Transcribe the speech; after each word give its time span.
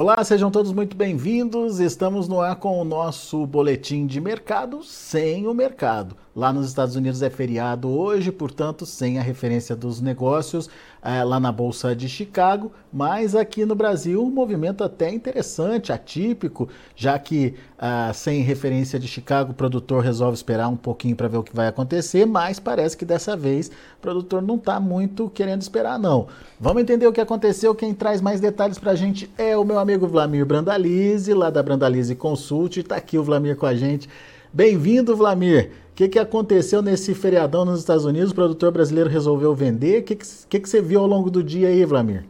Olá, 0.00 0.22
sejam 0.22 0.48
todos 0.48 0.70
muito 0.70 0.96
bem-vindos. 0.96 1.80
Estamos 1.80 2.28
no 2.28 2.40
ar 2.40 2.54
com 2.54 2.80
o 2.80 2.84
nosso 2.84 3.44
boletim 3.44 4.06
de 4.06 4.20
mercado 4.20 4.84
sem 4.84 5.48
o 5.48 5.52
mercado. 5.52 6.16
Lá 6.38 6.52
nos 6.52 6.68
Estados 6.68 6.94
Unidos 6.94 7.20
é 7.20 7.28
feriado 7.28 7.90
hoje, 7.90 8.30
portanto, 8.30 8.86
sem 8.86 9.18
a 9.18 9.22
referência 9.22 9.74
dos 9.74 10.00
negócios 10.00 10.70
é, 11.02 11.24
lá 11.24 11.40
na 11.40 11.50
Bolsa 11.50 11.96
de 11.96 12.08
Chicago, 12.08 12.70
mas 12.92 13.34
aqui 13.34 13.64
no 13.64 13.74
Brasil 13.74 14.22
um 14.22 14.30
movimento 14.30 14.84
até 14.84 15.12
interessante, 15.12 15.92
atípico, 15.92 16.68
já 16.94 17.18
que 17.18 17.56
ah, 17.76 18.12
sem 18.14 18.40
referência 18.42 19.00
de 19.00 19.08
Chicago 19.08 19.50
o 19.50 19.54
produtor 19.54 20.00
resolve 20.00 20.36
esperar 20.36 20.68
um 20.68 20.76
pouquinho 20.76 21.16
para 21.16 21.26
ver 21.26 21.38
o 21.38 21.42
que 21.42 21.56
vai 21.56 21.66
acontecer, 21.66 22.24
mas 22.24 22.60
parece 22.60 22.96
que 22.96 23.04
dessa 23.04 23.36
vez 23.36 23.66
o 23.68 24.00
produtor 24.00 24.40
não 24.40 24.54
está 24.54 24.78
muito 24.78 25.28
querendo 25.30 25.62
esperar, 25.62 25.98
não. 25.98 26.28
Vamos 26.60 26.82
entender 26.82 27.08
o 27.08 27.12
que 27.12 27.20
aconteceu. 27.20 27.74
Quem 27.74 27.92
traz 27.92 28.20
mais 28.20 28.40
detalhes 28.40 28.78
para 28.78 28.92
a 28.92 28.96
gente 28.96 29.28
é 29.36 29.56
o 29.56 29.64
meu 29.64 29.80
amigo 29.80 30.06
Vlamir 30.06 30.46
Brandalize, 30.46 31.34
lá 31.34 31.50
da 31.50 31.64
Brandalize 31.64 32.14
Consult. 32.14 32.76
Está 32.76 32.94
aqui 32.94 33.18
o 33.18 33.24
Vlamir 33.24 33.56
com 33.56 33.66
a 33.66 33.74
gente. 33.74 34.08
Bem-vindo, 34.52 35.16
Vlamir 35.16 35.70
que, 35.98 36.08
que 36.08 36.18
aconteceu 36.20 36.80
nesse 36.80 37.12
feriadão 37.12 37.64
nos 37.64 37.80
Estados 37.80 38.04
Unidos? 38.04 38.30
O 38.30 38.34
produtor 38.36 38.70
brasileiro 38.70 39.10
resolveu 39.10 39.52
vender. 39.52 39.98
O 39.98 40.04
que, 40.04 40.14
que, 40.14 40.60
que 40.60 40.68
você 40.68 40.80
viu 40.80 41.00
ao 41.00 41.08
longo 41.08 41.28
do 41.28 41.42
dia 41.42 41.66
aí, 41.66 41.84
Vlamir? 41.84 42.24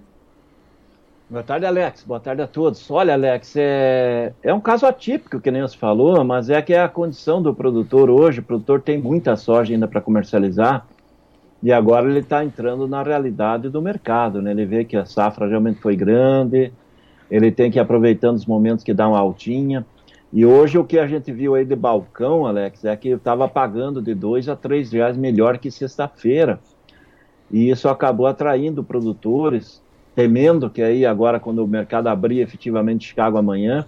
Boa 1.29 1.43
tarde, 1.43 1.67
Alex. 1.67 2.03
Boa 2.03 2.19
tarde 2.19 2.41
a 2.41 2.47
todos. 2.47 2.91
Olha, 2.91 3.13
Alex, 3.13 3.57
é, 3.57 4.33
é 4.43 4.55
um 4.55 4.61
caso 4.61 4.87
atípico, 4.87 5.39
que 5.39 5.51
nem 5.51 5.61
você 5.61 5.77
falou, 5.77 6.25
mas 6.25 6.49
é 6.49 6.63
que 6.63 6.73
é 6.73 6.81
a 6.81 6.89
condição 6.89 7.43
do 7.43 7.55
produtor 7.55 8.09
hoje. 8.09 8.41
O 8.41 8.43
produtor 8.43 8.81
tem 8.81 8.97
muita 8.97 9.37
soja 9.37 9.75
ainda 9.75 9.87
para 9.87 10.01
comercializar 10.01 10.87
e 11.63 11.71
agora 11.71 12.09
ele 12.09 12.21
está 12.21 12.43
entrando 12.43 12.89
na 12.89 13.03
realidade 13.03 13.69
do 13.69 13.83
mercado. 13.83 14.41
Né? 14.41 14.53
Ele 14.53 14.65
vê 14.65 14.83
que 14.83 14.97
a 14.97 15.05
safra 15.05 15.47
realmente 15.47 15.79
foi 15.79 15.95
grande, 15.95 16.73
ele 17.31 17.53
tem 17.53 17.71
que 17.71 17.79
ir 17.79 17.83
aproveitando 17.83 18.37
os 18.37 18.47
momentos 18.47 18.83
que 18.83 18.95
dá 18.95 19.07
uma 19.07 19.19
altinha. 19.19 19.85
E 20.31 20.45
hoje 20.45 20.77
o 20.77 20.85
que 20.85 20.99
a 20.99 21.07
gente 21.07 21.33
viu 21.33 21.55
aí 21.55 21.65
de 21.65 21.75
balcão, 21.75 22.47
Alex, 22.47 22.85
é 22.85 22.95
que 22.97 23.09
estava 23.09 23.49
pagando 23.49 24.03
de 24.03 24.15
dois 24.15 24.49
a 24.49 24.55
três 24.55 24.93
reais 24.93 25.17
melhor 25.17 25.57
que 25.57 25.71
sexta-feira. 25.71 26.61
E 27.51 27.71
isso 27.71 27.89
acabou 27.89 28.27
atraindo 28.27 28.85
produtores, 28.85 29.83
temendo 30.15 30.69
que 30.69 30.83
aí 30.83 31.07
agora, 31.07 31.41
quando 31.41 31.65
o 31.65 31.67
mercado 31.67 32.09
abrir 32.09 32.41
efetivamente 32.41 33.09
Chicago 33.09 33.39
amanhã, 33.39 33.87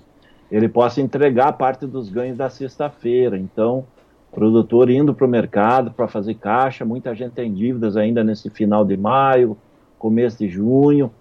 ele 0.50 0.68
possa 0.68 1.02
entregar 1.02 1.52
parte 1.52 1.86
dos 1.86 2.08
ganhos 2.08 2.38
da 2.38 2.48
sexta-feira. 2.48 3.36
Então, 3.36 3.84
produtor 4.32 4.88
indo 4.88 5.12
para 5.12 5.26
o 5.26 5.30
mercado 5.30 5.90
para 5.90 6.08
fazer 6.08 6.34
caixa, 6.34 6.86
muita 6.86 7.14
gente 7.14 7.32
tem 7.32 7.52
dívidas 7.52 7.98
ainda 7.98 8.24
nesse 8.24 8.48
final 8.48 8.82
de 8.82 8.96
maio, 8.96 9.58
começo 9.98 10.38
de 10.38 10.48
junho. 10.48 11.12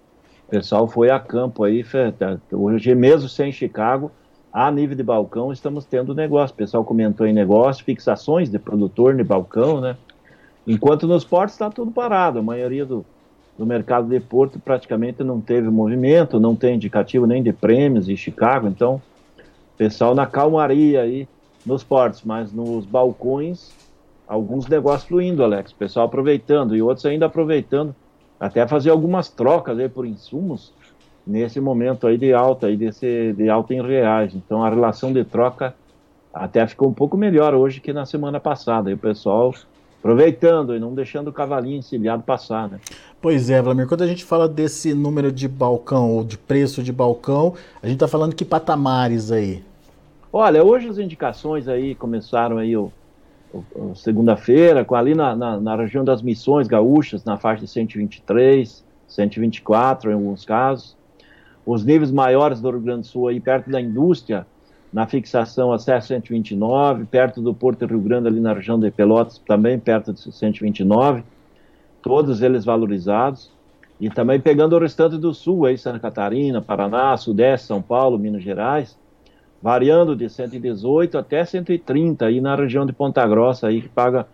O 0.46 0.50
pessoal 0.50 0.88
foi 0.88 1.10
a 1.10 1.20
campo 1.20 1.62
aí, 1.62 1.84
hoje 2.50 2.94
mesmo 2.94 3.28
sem 3.28 3.52
Chicago, 3.52 4.10
a 4.52 4.70
nível 4.70 4.96
de 4.96 5.02
balcão, 5.02 5.52
estamos 5.52 5.84
tendo 5.84 6.14
negócio. 6.14 6.54
O 6.54 6.56
pessoal 6.56 6.84
comentou 6.84 7.26
em 7.26 7.32
negócio, 7.32 7.84
fixações 7.84 8.50
de 8.50 8.58
produtor 8.58 9.14
de 9.14 9.22
balcão, 9.22 9.80
né? 9.80 9.96
Enquanto 10.66 11.06
nos 11.06 11.24
portos 11.24 11.54
está 11.54 11.70
tudo 11.70 11.90
parado. 11.90 12.40
A 12.40 12.42
maioria 12.42 12.84
do, 12.84 13.04
do 13.56 13.64
mercado 13.64 14.08
de 14.08 14.18
porto 14.18 14.58
praticamente 14.58 15.22
não 15.22 15.40
teve 15.40 15.68
movimento, 15.68 16.40
não 16.40 16.56
tem 16.56 16.74
indicativo 16.74 17.26
nem 17.26 17.42
de 17.42 17.52
prêmios 17.52 18.08
em 18.08 18.16
Chicago. 18.16 18.66
Então, 18.66 19.00
pessoal 19.78 20.14
na 20.14 20.26
calmaria 20.26 21.02
aí 21.02 21.28
nos 21.64 21.84
portos, 21.84 22.22
mas 22.24 22.52
nos 22.52 22.84
balcões, 22.84 23.70
alguns 24.26 24.66
negócios 24.66 25.08
fluindo, 25.08 25.44
Alex. 25.44 25.72
Pessoal 25.72 26.06
aproveitando 26.06 26.74
e 26.74 26.82
outros 26.82 27.06
ainda 27.06 27.26
aproveitando 27.26 27.94
até 28.38 28.66
fazer 28.66 28.90
algumas 28.90 29.28
trocas 29.28 29.78
aí 29.78 29.88
por 29.88 30.06
insumos 30.06 30.72
nesse 31.30 31.60
momento 31.60 32.06
aí 32.06 32.18
de 32.18 32.32
alta, 32.32 32.66
aí 32.66 32.76
desse, 32.76 33.32
de 33.32 33.48
alta 33.48 33.72
em 33.72 33.80
reais. 33.80 34.34
Então 34.34 34.64
a 34.64 34.68
relação 34.68 35.12
de 35.12 35.24
troca 35.24 35.74
até 36.34 36.66
ficou 36.66 36.88
um 36.88 36.92
pouco 36.92 37.16
melhor 37.16 37.54
hoje 37.54 37.80
que 37.80 37.92
na 37.92 38.04
semana 38.04 38.40
passada. 38.40 38.90
E 38.90 38.94
o 38.94 38.98
pessoal 38.98 39.54
aproveitando 40.00 40.74
e 40.74 40.80
não 40.80 40.94
deixando 40.94 41.28
o 41.28 41.32
cavalinho 41.32 41.78
encilhado 41.78 42.22
passar, 42.22 42.68
né? 42.68 42.80
Pois 43.20 43.50
é, 43.50 43.60
Vladimir, 43.60 43.86
quando 43.86 44.02
a 44.02 44.06
gente 44.06 44.24
fala 44.24 44.48
desse 44.48 44.94
número 44.94 45.30
de 45.30 45.46
balcão 45.46 46.10
ou 46.10 46.24
de 46.24 46.38
preço 46.38 46.82
de 46.82 46.90
balcão, 46.90 47.54
a 47.82 47.86
gente 47.86 47.96
está 47.96 48.08
falando 48.08 48.34
que 48.34 48.44
patamares 48.44 49.30
aí? 49.30 49.62
Olha, 50.32 50.64
hoje 50.64 50.88
as 50.88 50.96
indicações 50.96 51.68
aí 51.68 51.94
começaram 51.94 52.56
aí 52.56 52.74
o, 52.76 52.90
o, 53.52 53.62
o 53.74 53.94
segunda-feira, 53.94 54.86
ali 54.96 55.14
na, 55.14 55.36
na, 55.36 55.60
na, 55.60 55.76
região 55.76 56.02
das 56.02 56.22
missões 56.22 56.66
gaúchas, 56.66 57.22
na 57.22 57.36
faixa 57.36 57.60
de 57.60 57.70
123, 57.70 58.82
124 59.06 60.10
em 60.10 60.14
alguns 60.14 60.46
casos 60.46 60.96
os 61.72 61.84
níveis 61.84 62.10
maiores 62.10 62.60
do 62.60 62.68
Rio 62.68 62.80
Grande 62.80 63.02
do 63.02 63.06
Sul, 63.06 63.28
aí 63.28 63.38
perto 63.38 63.70
da 63.70 63.80
indústria, 63.80 64.44
na 64.92 65.06
fixação 65.06 65.72
a 65.72 65.78
129, 65.78 67.04
perto 67.04 67.40
do 67.40 67.54
Porto 67.54 67.86
Rio 67.86 68.00
Grande, 68.00 68.26
ali 68.26 68.40
na 68.40 68.52
região 68.52 68.76
de 68.76 68.90
Pelotas, 68.90 69.38
também 69.46 69.78
perto 69.78 70.12
de 70.12 70.20
129, 70.20 71.22
todos 72.02 72.42
eles 72.42 72.64
valorizados. 72.64 73.52
E 74.00 74.10
também 74.10 74.40
pegando 74.40 74.74
o 74.74 74.80
restante 74.80 75.16
do 75.16 75.32
Sul, 75.32 75.64
aí 75.64 75.78
Santa 75.78 76.00
Catarina, 76.00 76.60
Paraná, 76.60 77.16
Sudeste, 77.16 77.68
São 77.68 77.80
Paulo, 77.80 78.18
Minas 78.18 78.42
Gerais, 78.42 78.98
variando 79.62 80.16
de 80.16 80.28
118 80.28 81.18
até 81.18 81.44
130 81.44 82.26
aí 82.26 82.40
na 82.40 82.56
região 82.56 82.84
de 82.84 82.92
Ponta 82.92 83.24
Grossa, 83.28 83.68
aí 83.68 83.82
que 83.82 83.88
paga 83.88 84.26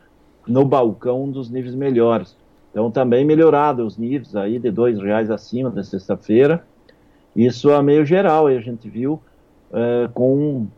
no 0.49 0.65
balcão 0.65 1.25
um 1.25 1.31
dos 1.31 1.51
níveis 1.51 1.75
melhores. 1.75 2.35
Então 2.71 2.91
também 2.91 3.27
melhorado 3.27 3.85
os 3.85 3.99
níveis 3.99 4.35
aí 4.35 4.59
de 4.59 4.71
dois 4.71 4.99
reais 4.99 5.31
acima 5.31 5.69
da 5.69 5.83
sexta-feira 5.85 6.65
isso 7.37 7.71
a 7.71 7.83
meio 7.83 8.05
geral, 8.05 8.47
aí 8.47 8.57
a 8.57 8.61
gente 8.61 8.89
viu 8.89 9.21
é, 9.73 10.09
com 10.15 10.37
um 10.37 10.69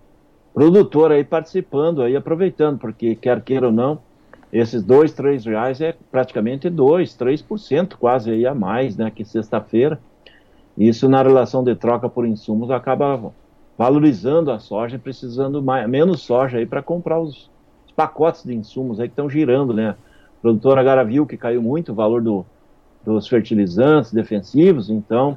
produtor 0.52 1.12
aí 1.12 1.22
participando, 1.22 2.02
aí 2.02 2.16
aproveitando, 2.16 2.78
porque 2.78 3.14
quer 3.14 3.40
queira 3.42 3.66
ou 3.66 3.72
não, 3.72 4.00
esses 4.52 4.82
dois, 4.82 5.12
três 5.12 5.44
reais 5.44 5.80
é 5.80 5.94
praticamente 6.10 6.68
dois, 6.68 7.14
três 7.14 7.40
por 7.40 7.58
cento 7.58 7.96
quase 7.96 8.30
aí 8.30 8.46
a 8.46 8.54
mais, 8.54 8.96
né, 8.96 9.10
que 9.10 9.24
sexta-feira. 9.24 10.00
Isso 10.76 11.08
na 11.08 11.22
relação 11.22 11.62
de 11.62 11.74
troca 11.74 12.08
por 12.08 12.26
insumos 12.26 12.70
acaba 12.70 13.32
valorizando 13.76 14.50
a 14.50 14.58
soja, 14.58 14.98
precisando 14.98 15.62
mais, 15.62 15.88
menos 15.88 16.22
soja 16.22 16.58
aí 16.58 16.66
para 16.66 16.82
comprar 16.82 17.20
os, 17.20 17.50
os, 17.86 17.92
pacotes 17.94 18.42
de 18.42 18.54
insumos 18.54 18.98
aí 18.98 19.08
que 19.08 19.12
estão 19.12 19.30
girando, 19.30 19.72
né. 19.72 19.90
A 19.90 20.40
produtora 20.40 20.80
agora 20.80 21.04
viu 21.04 21.26
que 21.26 21.36
caiu 21.36 21.62
muito 21.62 21.92
o 21.92 21.94
valor 21.94 22.22
do, 22.22 22.44
dos 23.04 23.28
fertilizantes 23.28 24.12
defensivos, 24.12 24.88
então 24.88 25.36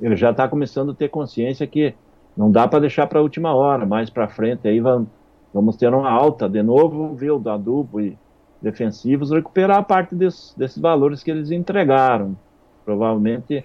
ele 0.00 0.16
já 0.16 0.30
está 0.30 0.48
começando 0.48 0.92
a 0.92 0.94
ter 0.94 1.08
consciência 1.08 1.66
que 1.66 1.94
não 2.36 2.50
dá 2.50 2.68
para 2.68 2.80
deixar 2.80 3.06
para 3.06 3.18
a 3.18 3.22
última 3.22 3.54
hora, 3.54 3.86
mais 3.86 4.10
para 4.10 4.28
frente 4.28 4.68
aí 4.68 4.80
vamos, 4.80 5.08
vamos 5.52 5.76
ter 5.76 5.92
uma 5.92 6.10
alta 6.10 6.48
de 6.48 6.62
novo, 6.62 7.14
ver 7.14 7.30
o 7.30 7.48
adubo 7.48 8.00
e 8.00 8.16
defensivos 8.60 9.30
recuperar 9.30 9.78
a 9.78 9.82
parte 9.82 10.14
desses, 10.14 10.54
desses 10.56 10.78
valores 10.78 11.22
que 11.22 11.30
eles 11.30 11.50
entregaram. 11.50 12.36
Provavelmente 12.84 13.64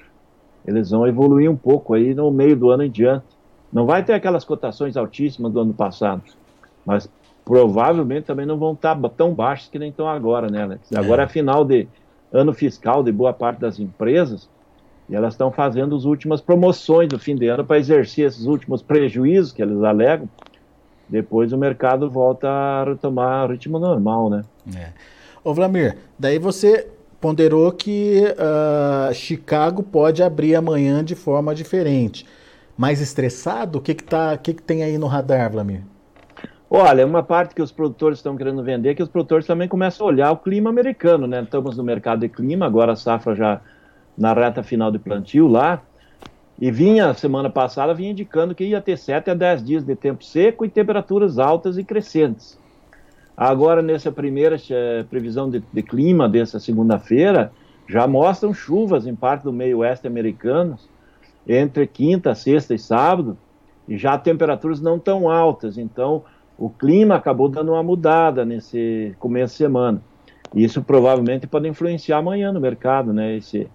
eles 0.65 0.91
vão 0.91 1.07
evoluir 1.07 1.49
um 1.49 1.55
pouco 1.55 1.93
aí 1.93 2.13
no 2.13 2.29
meio 2.31 2.55
do 2.55 2.69
ano 2.69 2.83
em 2.83 2.91
diante. 2.91 3.25
Não 3.71 3.85
vai 3.85 4.03
ter 4.03 4.13
aquelas 4.13 4.43
cotações 4.43 4.95
altíssimas 4.97 5.51
do 5.51 5.59
ano 5.59 5.73
passado, 5.73 6.21
mas 6.85 7.09
provavelmente 7.43 8.25
também 8.25 8.45
não 8.45 8.57
vão 8.57 8.73
estar 8.73 8.95
tá 8.95 9.09
tão 9.09 9.33
baixas 9.33 9.69
que 9.69 9.79
nem 9.79 9.89
estão 9.89 10.07
agora, 10.07 10.49
né, 10.49 10.63
Alex? 10.63 10.91
Agora 10.93 11.23
é 11.23 11.27
final 11.27 11.65
de 11.65 11.87
ano 12.31 12.53
fiscal 12.53 13.03
de 13.03 13.11
boa 13.11 13.33
parte 13.33 13.59
das 13.59 13.79
empresas, 13.79 14.49
e 15.09 15.15
elas 15.15 15.33
estão 15.33 15.51
fazendo 15.51 15.95
as 15.95 16.05
últimas 16.05 16.41
promoções 16.41 17.09
do 17.09 17.19
fim 17.19 17.35
de 17.35 17.47
ano 17.47 17.65
para 17.65 17.77
exercer 17.77 18.27
esses 18.27 18.45
últimos 18.45 18.81
prejuízos 18.81 19.51
que 19.51 19.61
eles 19.61 19.83
alegam. 19.83 20.27
Depois 21.07 21.51
o 21.51 21.57
mercado 21.57 22.09
volta 22.09 22.47
a 22.47 22.83
retomar 22.85 23.45
o 23.45 23.51
ritmo 23.51 23.77
normal, 23.77 24.29
né? 24.29 24.43
É. 24.75 24.89
Ô 25.43 25.53
Vlamir, 25.53 25.97
daí 26.17 26.39
você 26.39 26.87
ponderou 27.19 27.71
que 27.71 28.23
uh, 28.23 29.13
Chicago 29.13 29.83
pode 29.83 30.23
abrir 30.23 30.55
amanhã 30.55 31.03
de 31.03 31.13
forma 31.13 31.53
diferente. 31.53 32.25
Mais 32.77 33.01
estressado? 33.01 33.79
O 33.79 33.81
que, 33.81 33.93
que, 33.93 34.03
tá, 34.03 34.35
que, 34.37 34.53
que 34.53 34.63
tem 34.63 34.83
aí 34.83 34.97
no 34.97 35.07
radar, 35.07 35.51
Vlamir? 35.51 35.81
Olha, 36.69 37.05
uma 37.05 37.21
parte 37.21 37.53
que 37.53 37.61
os 37.61 37.71
produtores 37.71 38.19
estão 38.19 38.37
querendo 38.37 38.63
vender 38.63 38.91
é 38.91 38.95
que 38.95 39.03
os 39.03 39.09
produtores 39.09 39.45
também 39.45 39.67
começam 39.67 40.07
a 40.07 40.09
olhar 40.09 40.31
o 40.31 40.37
clima 40.37 40.69
americano, 40.69 41.27
né? 41.27 41.43
Estamos 41.43 41.75
no 41.75 41.83
mercado 41.83 42.21
de 42.21 42.29
clima, 42.29 42.65
agora 42.65 42.93
a 42.93 42.95
safra 42.95 43.35
já 43.35 43.61
na 44.17 44.33
reta 44.33 44.63
final 44.63 44.91
de 44.91 44.99
plantio 44.99 45.47
lá, 45.47 45.81
e 46.59 46.69
vinha, 46.69 47.11
semana 47.15 47.49
passada, 47.49 47.93
vinha 47.93 48.11
indicando 48.11 48.53
que 48.53 48.63
ia 48.63 48.79
ter 48.79 48.95
7 48.95 49.31
a 49.31 49.33
10 49.33 49.63
dias 49.63 49.83
de 49.83 49.95
tempo 49.95 50.23
seco 50.23 50.63
e 50.63 50.69
temperaturas 50.69 51.39
altas 51.39 51.75
e 51.75 51.83
crescentes. 51.83 52.55
Agora, 53.35 53.81
nessa 53.81 54.11
primeira 54.11 54.57
é, 54.69 55.03
previsão 55.09 55.49
de, 55.49 55.63
de, 55.73 55.81
clima 55.81 56.29
dessa 56.29 56.59
segunda-feira, 56.59 57.51
já 57.89 58.05
mostram 58.05 58.53
chuvas 58.53 59.07
em 59.07 59.15
parte 59.15 59.41
do 59.43 59.51
meio 59.51 59.79
oeste 59.79 60.05
americano, 60.05 60.77
entre 61.47 61.87
quinta, 61.87 62.35
sexta 62.35 62.75
e 62.75 62.79
sábado, 62.79 63.35
e 63.87 63.97
já 63.97 64.15
temperaturas 64.17 64.79
não 64.79 64.99
tão 64.99 65.27
altas. 65.27 65.79
Então, 65.79 66.23
o 66.59 66.69
clima 66.69 67.15
acabou 67.15 67.49
dando 67.49 67.71
uma 67.71 67.81
mudada 67.81 68.45
nesse 68.45 69.15
começo 69.17 69.53
de 69.53 69.57
semana. 69.57 69.99
Isso 70.53 70.83
provavelmente 70.83 71.47
pode 71.47 71.67
influenciar 71.67 72.19
amanhã 72.19 72.51
no 72.51 72.61
mercado, 72.61 73.11
né? 73.11 73.37
Esse, 73.37 73.67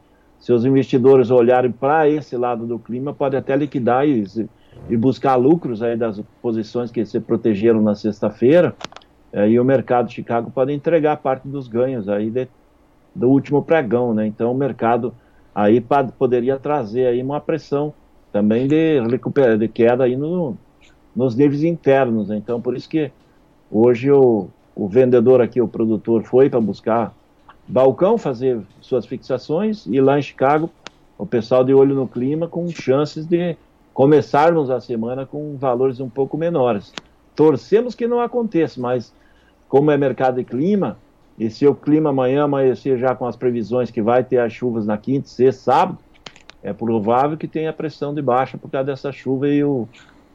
se 0.46 0.52
os 0.52 0.64
investidores 0.64 1.28
olharem 1.28 1.72
para 1.72 2.08
esse 2.08 2.36
lado 2.36 2.68
do 2.68 2.78
clima, 2.78 3.12
pode 3.12 3.36
até 3.36 3.56
liquidar 3.56 4.06
e, 4.06 4.22
e, 4.88 4.96
buscar 4.96 5.34
lucros 5.34 5.82
aí 5.82 5.96
das 5.96 6.22
posições 6.40 6.88
que 6.88 7.04
se 7.04 7.18
protegeram 7.18 7.82
na 7.82 7.96
sexta-feira, 7.96 8.72
é, 9.32 9.48
e 9.48 9.58
o 9.58 9.64
mercado 9.64 10.06
de 10.06 10.14
Chicago 10.14 10.48
pode 10.52 10.72
entregar 10.72 11.16
parte 11.16 11.48
dos 11.48 11.66
ganhos 11.66 12.08
aí 12.08 12.30
de, 12.30 12.46
do 13.12 13.28
último 13.28 13.60
pregão, 13.60 14.14
né? 14.14 14.24
Então 14.24 14.52
o 14.52 14.54
mercado 14.54 15.12
aí 15.52 15.84
poderia 16.16 16.56
trazer 16.60 17.06
aí 17.06 17.20
uma 17.20 17.40
pressão 17.40 17.92
também 18.32 18.68
de, 18.68 19.00
de 19.58 19.66
queda 19.66 20.04
aí 20.04 20.16
no, 20.16 20.56
nos 21.16 21.34
níveis 21.34 21.64
internos. 21.64 22.28
Né? 22.28 22.36
Então 22.36 22.60
por 22.60 22.76
isso 22.76 22.88
que 22.88 23.10
hoje 23.68 24.12
o, 24.12 24.46
o 24.76 24.86
vendedor 24.86 25.40
aqui, 25.40 25.60
o 25.60 25.66
produtor, 25.66 26.22
foi 26.22 26.48
para 26.48 26.60
buscar 26.60 27.12
balcão, 27.68 28.16
fazer 28.16 28.60
suas 28.80 29.06
fixações, 29.06 29.86
e 29.86 30.00
lá 30.00 30.18
em 30.18 30.22
Chicago, 30.22 30.70
o 31.18 31.26
pessoal 31.26 31.64
de 31.64 31.74
olho 31.74 31.94
no 31.94 32.06
clima 32.06 32.46
com 32.46 32.68
chances 32.68 33.26
de 33.26 33.56
começarmos 33.92 34.70
a 34.70 34.80
semana 34.80 35.24
com 35.24 35.56
valores 35.56 36.00
um 36.00 36.08
pouco 36.08 36.36
menores. 36.36 36.92
Torcemos 37.34 37.94
que 37.94 38.06
não 38.06 38.20
aconteça, 38.20 38.80
mas 38.80 39.12
como 39.68 39.90
é 39.90 39.96
mercado 39.96 40.36
de 40.36 40.44
clima, 40.44 40.98
e 41.38 41.50
se 41.50 41.66
o 41.66 41.74
clima 41.74 42.10
amanhã 42.10 42.44
amanhecer 42.44 42.98
já 42.98 43.14
com 43.14 43.26
as 43.26 43.36
previsões 43.36 43.90
que 43.90 44.00
vai 44.00 44.24
ter 44.24 44.38
as 44.38 44.52
chuvas 44.52 44.86
na 44.86 44.96
quinta, 44.96 45.28
sexta, 45.28 45.62
sábado, 45.62 45.98
é 46.62 46.72
provável 46.72 47.36
que 47.36 47.46
tenha 47.46 47.72
pressão 47.72 48.14
de 48.14 48.22
baixa 48.22 48.58
por 48.58 48.70
causa 48.70 48.86
dessa 48.86 49.12
chuva 49.12 49.48
e 49.48 49.62
o, 49.62 49.88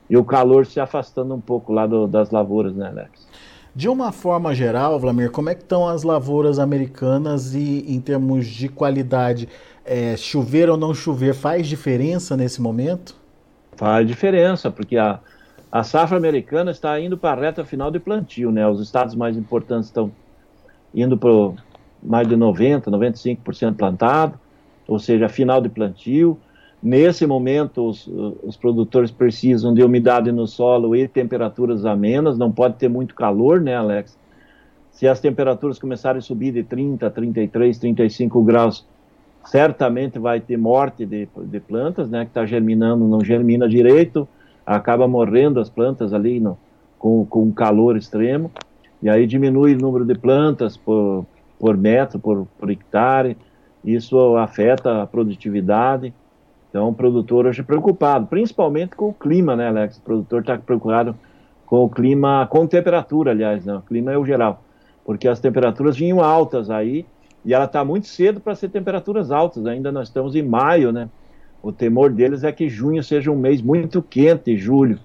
e 0.10 0.16
o 0.16 0.24
calor 0.24 0.66
se 0.66 0.80
afastando 0.80 1.34
um 1.34 1.42
pouco 1.42 1.74
lá 1.74 1.88
do, 1.88 2.08
das 2.08 2.32
lavouras, 2.32 2.76
né, 2.76 2.88
Alex? 2.88 3.28
De 3.74 3.88
uma 3.88 4.12
forma 4.12 4.54
geral, 4.54 5.00
Vlamir, 5.00 5.32
como 5.32 5.50
é 5.50 5.56
que 5.56 5.62
estão 5.62 5.88
as 5.88 6.04
lavouras 6.04 6.60
americanas 6.60 7.56
e 7.56 7.86
em 7.88 8.02
termos 8.02 8.46
de 8.46 8.68
qualidade? 8.68 9.48
É, 9.86 10.18
chover 10.18 10.70
ou 10.70 10.76
não 10.76 10.94
chover 10.94 11.34
faz 11.34 11.68
diferença 11.68 12.36
nesse 12.36 12.62
momento? 12.62 13.16
Faz 13.78 14.06
diferença, 14.06 14.70
porque 14.70 14.98
a, 14.98 15.20
a 15.72 15.84
safra 15.84 16.18
americana 16.18 16.72
está 16.72 17.00
indo 17.00 17.18
para 17.18 17.40
a 17.40 17.46
reta 17.46 17.64
final 17.64 17.90
de 17.90 17.98
plantio, 17.98 18.52
né? 18.52 18.68
Os 18.68 18.82
estados 18.82 19.16
mais 19.16 19.38
importantes 19.38 19.88
estão 19.88 20.12
indo 20.94 21.18
para 21.18 21.30
mais 22.04 22.28
de 22.28 22.36
90%, 22.36 22.84
95% 22.88 23.76
plantado, 23.78 24.38
ou 24.86 25.00
seja, 25.00 25.30
final 25.30 25.62
de 25.62 25.70
plantio. 25.70 26.38
Nesse 26.82 27.28
momento, 27.28 27.88
os, 27.88 28.08
os, 28.44 28.58
produtores 28.58 29.12
precisam 29.12 29.74
de 29.74 29.84
umidade 29.84 30.32
no 30.32 30.48
solo 30.48 30.96
e 30.96 31.08
temperaturas 31.08 31.86
amenas, 31.86 32.38
não 32.38 32.52
pode 32.52 32.76
ter 32.76 32.90
muito 32.90 33.14
calor, 33.14 33.62
né, 33.62 33.76
Alex? 33.76 34.18
Se 34.92 35.08
as 35.08 35.20
temperaturas 35.20 35.78
começarem 35.78 36.18
a 36.18 36.22
subir 36.22 36.52
de 36.52 36.64
30, 36.64 37.10
33, 37.10 37.78
35 37.78 38.44
graus, 38.44 38.86
certamente 39.46 40.18
vai 40.18 40.40
ter 40.40 40.58
morte 40.58 41.06
de, 41.06 41.28
de 41.44 41.60
plantas, 41.60 42.10
né, 42.10 42.26
que 42.26 42.32
está 42.32 42.46
germinando, 42.46 43.08
não 43.08 43.24
germina 43.24 43.70
direito, 43.70 44.28
acaba 44.66 45.08
morrendo 45.08 45.60
as 45.60 45.70
plantas 45.70 46.14
ali 46.14 46.40
no, 46.40 46.58
com, 46.98 47.26
com 47.26 47.52
calor 47.52 47.96
extremo 47.96 48.52
e 49.02 49.10
aí 49.10 49.26
diminui 49.26 49.74
o 49.74 49.80
número 49.80 50.06
de 50.06 50.16
plantas 50.16 50.78
por, 50.78 51.26
por 51.60 51.76
metro, 51.76 52.20
por, 52.20 52.48
por 52.60 52.70
hectare, 52.70 53.36
isso 53.84 54.38
afeta 54.38 55.02
a 55.02 55.08
produtividade. 55.08 56.14
Então, 56.72 56.88
o 56.88 56.94
produtor 56.94 57.46
hoje 57.46 57.60
é 57.60 57.64
preocupado, 57.64 58.28
principalmente 58.28 58.96
com 58.96 59.10
o 59.10 59.14
clima, 59.14 59.58
né, 59.58 59.68
Alex? 59.68 59.98
O 59.98 60.02
produtor 60.02 60.40
está 60.40 60.58
preocupado 60.58 61.14
com 61.66 61.84
o 61.84 61.90
clima, 61.90 62.48
com 62.50 62.66
temperatura, 62.66 63.32
aliás, 63.32 63.66
não, 63.66 63.80
o 63.80 63.82
clima 63.82 64.14
é 64.14 64.18
o 64.18 64.26
geral, 64.26 64.64
porque 65.06 65.28
as 65.28 65.42
temperaturas 65.42 65.98
vinham 65.98 66.22
altas 66.22 66.70
aí, 66.70 67.06
e 67.44 67.54
ela 67.54 67.66
está 67.66 67.84
muito 67.84 68.08
cedo 68.08 68.40
para 68.40 68.56
ser 68.56 68.70
temperaturas 68.70 69.32
altas, 69.32 69.66
ainda 69.66 69.92
nós 69.92 70.08
estamos 70.08 70.34
em 70.34 70.44
maio, 70.44 70.94
né? 70.94 71.10
O 71.62 71.74
temor 71.74 72.10
deles 72.10 72.44
é 72.46 72.52
que 72.54 72.70
junho 72.70 73.04
seja 73.04 73.30
um 73.30 73.36
mês 73.36 73.62
muito 73.62 74.02
quente, 74.02 74.56
julho, 74.56 74.98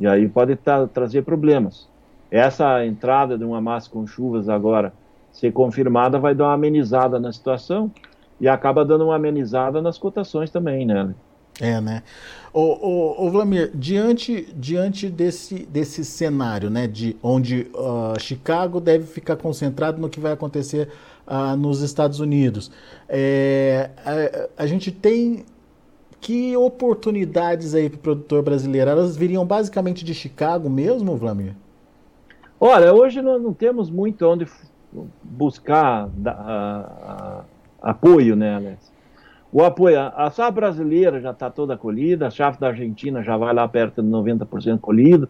e 0.00 0.06
aí 0.06 0.28
pode 0.28 0.56
tá, 0.56 0.88
trazer 0.88 1.22
problemas. 1.22 1.88
Essa 2.32 2.84
entrada 2.84 3.38
de 3.38 3.44
uma 3.44 3.60
massa 3.60 3.88
com 3.88 4.04
chuvas 4.06 4.48
agora 4.48 4.92
ser 5.30 5.52
confirmada 5.52 6.18
vai 6.18 6.34
dar 6.34 6.46
uma 6.46 6.54
amenizada 6.54 7.20
na 7.20 7.32
situação 7.32 7.90
e 8.42 8.48
acaba 8.48 8.84
dando 8.84 9.04
uma 9.04 9.14
amenizada 9.14 9.80
nas 9.80 9.96
cotações 9.96 10.50
também, 10.50 10.84
né? 10.84 11.14
É, 11.60 11.80
né? 11.80 12.02
Ô, 12.52 12.60
ô, 12.60 13.24
ô 13.24 13.30
Vlamir, 13.30 13.70
diante, 13.72 14.52
diante 14.56 15.08
desse, 15.08 15.64
desse 15.66 16.04
cenário, 16.04 16.68
né, 16.68 16.88
de 16.88 17.16
onde 17.22 17.70
uh, 17.72 18.18
Chicago 18.18 18.80
deve 18.80 19.06
ficar 19.06 19.36
concentrado 19.36 20.00
no 20.00 20.08
que 20.08 20.18
vai 20.18 20.32
acontecer 20.32 20.88
uh, 21.24 21.56
nos 21.56 21.82
Estados 21.82 22.18
Unidos, 22.18 22.72
é, 23.08 23.90
a, 24.58 24.64
a, 24.64 24.66
gente 24.66 24.90
tem 24.90 25.44
que 26.20 26.56
oportunidades 26.56 27.76
aí 27.76 27.88
para 27.88 27.96
o 27.96 28.00
produtor 28.00 28.42
brasileiro? 28.42 28.90
Elas 28.90 29.16
viriam 29.16 29.46
basicamente 29.46 30.04
de 30.04 30.14
Chicago 30.14 30.68
mesmo, 30.68 31.16
Vlamir? 31.16 31.54
Olha, 32.58 32.92
hoje 32.92 33.22
nós 33.22 33.40
não 33.40 33.52
temos 33.52 33.88
muito 33.88 34.26
onde 34.26 34.48
buscar 35.22 36.08
apoio, 37.82 38.36
né, 38.36 38.54
Alex? 38.54 38.92
O 39.52 39.62
apoio, 39.62 40.00
a 40.00 40.30
safra 40.30 40.52
brasileira 40.52 41.20
já 41.20 41.30
está 41.30 41.50
toda 41.50 41.76
colhida, 41.76 42.26
a 42.26 42.30
safra 42.30 42.60
da 42.60 42.66
Argentina 42.68 43.22
já 43.22 43.36
vai 43.36 43.52
lá 43.52 43.68
perto 43.68 44.02
de 44.02 44.08
90% 44.08 44.80
colhido, 44.80 45.28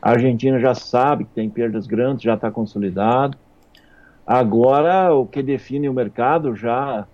a 0.00 0.12
Argentina 0.12 0.58
já 0.58 0.74
sabe 0.74 1.26
que 1.26 1.34
tem 1.34 1.50
perdas 1.50 1.86
grandes, 1.86 2.22
já 2.22 2.34
está 2.34 2.50
consolidado. 2.50 3.36
Agora, 4.26 5.12
o 5.12 5.26
que 5.26 5.42
define 5.42 5.88
o 5.90 5.92
mercado 5.92 6.54
já, 6.56 7.06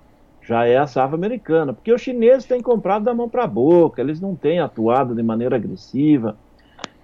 já 0.46 0.66
é 0.66 0.76
a 0.76 0.86
safra 0.86 1.16
americana, 1.16 1.72
porque 1.72 1.92
os 1.92 2.00
chineses 2.00 2.46
têm 2.46 2.62
comprado 2.62 3.04
da 3.04 3.14
mão 3.14 3.28
para 3.28 3.42
a 3.42 3.48
boca, 3.48 4.00
eles 4.00 4.20
não 4.20 4.36
têm 4.36 4.60
atuado 4.60 5.16
de 5.16 5.22
maneira 5.24 5.56
agressiva, 5.56 6.38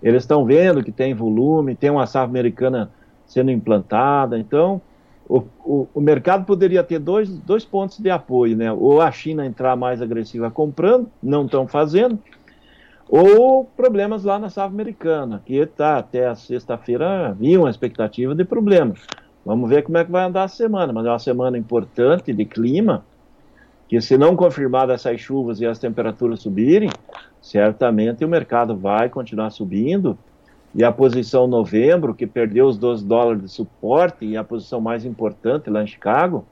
eles 0.01 0.23
estão 0.23 0.45
vendo 0.45 0.85
que 0.85 0.93
tem 0.93 1.15
volume, 1.15 1.75
tem 1.75 1.91
uma 1.91 2.07
safra 2.07 2.29
americana 2.29 2.93
sendo 3.27 3.51
implantada, 3.51 4.39
então 4.39 4.83
o, 5.33 5.43
o, 5.65 5.89
o, 5.95 6.01
mercado 6.01 6.45
poderia 6.45 6.85
ter 6.85 6.99
dois, 6.99 7.31
dois 7.39 7.65
pontos 7.65 7.99
de 7.99 8.11
apoio, 8.11 8.55
né? 8.55 8.71
Ou 8.71 9.01
a 9.01 9.11
China 9.11 9.47
entrar 9.47 9.75
mais 9.77 10.03
agressiva 10.03 10.51
comprando, 10.51 11.11
não 11.23 11.47
estão 11.47 11.67
fazendo, 11.67 12.19
ou 13.09 13.65
problemas 13.65 14.25
lá 14.25 14.39
na 14.39 14.51
safra 14.51 14.75
americana, 14.75 15.43
que 15.47 15.65
tá, 15.65 15.97
até 15.97 16.27
a 16.27 16.35
sexta-feira 16.35 17.29
havia 17.29 17.59
uma 17.59 17.71
expectativa 17.71 18.35
de 18.35 18.45
problemas. 18.45 19.07
Vamos 19.43 19.71
ver 19.71 19.83
como 19.85 19.97
é 19.97 20.05
que 20.05 20.13
vai 20.13 20.25
andar 20.25 20.45
a 20.45 20.49
semana, 20.49 20.93
mas 20.93 21.07
é 21.07 21.09
uma 21.09 21.19
semana 21.19 21.57
importante 21.57 22.31
de 22.31 22.45
clima, 22.45 23.03
que 23.89 24.03
se 24.03 24.19
não 24.19 24.37
confirmada 24.37 24.93
essas 24.93 25.19
chuvas 25.19 25.63
e 25.63 25.67
as 25.67 25.79
temperaturas 25.79 26.41
subirem, 26.41 26.91
certamente 27.41 28.23
o 28.23 28.29
mercado 28.29 28.77
vai 28.77 29.09
continuar 29.09 29.49
subindo 29.49 30.19
e 30.75 30.83
a 30.83 30.91
posição 30.91 31.47
novembro, 31.47 32.15
que 32.15 32.27
perdeu 32.27 32.67
os 32.67 32.79
12 32.79 33.05
dólares 33.05 33.43
de 33.43 33.49
suporte 33.49 34.25
e 34.25 34.37
a 34.37 34.45
posição 34.45 34.81
mais 34.81 35.05
importante 35.05 35.69
lá 35.69 35.83
em 35.83 35.87
Chicago, 35.87 36.47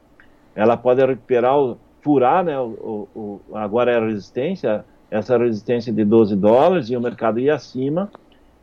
ela 0.54 0.76
pode 0.76 1.04
recuperar, 1.04 1.58
o, 1.58 1.78
furar, 2.02 2.44
né, 2.44 2.58
o, 2.58 3.08
o, 3.14 3.40
agora 3.54 3.92
é 3.92 3.96
a 3.96 4.04
resistência, 4.04 4.84
essa 5.10 5.38
resistência 5.38 5.92
de 5.92 6.04
12 6.04 6.36
dólares 6.36 6.90
e 6.90 6.96
o 6.96 7.00
mercado 7.00 7.40
ir 7.40 7.50
acima 7.50 8.10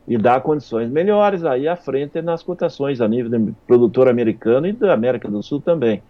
e 0.06 0.16
dar 0.16 0.40
condições 0.40 0.90
melhores 0.90 1.44
aí 1.44 1.68
à 1.68 1.76
frente 1.76 2.22
nas 2.22 2.42
cotações 2.42 3.00
a 3.00 3.08
nível 3.08 3.30
de 3.30 3.52
produtor 3.66 4.08
americano 4.08 4.66
e 4.66 4.72
da 4.72 4.94
América 4.94 5.28
do 5.28 5.42
Sul 5.42 5.60
também. 5.60 6.02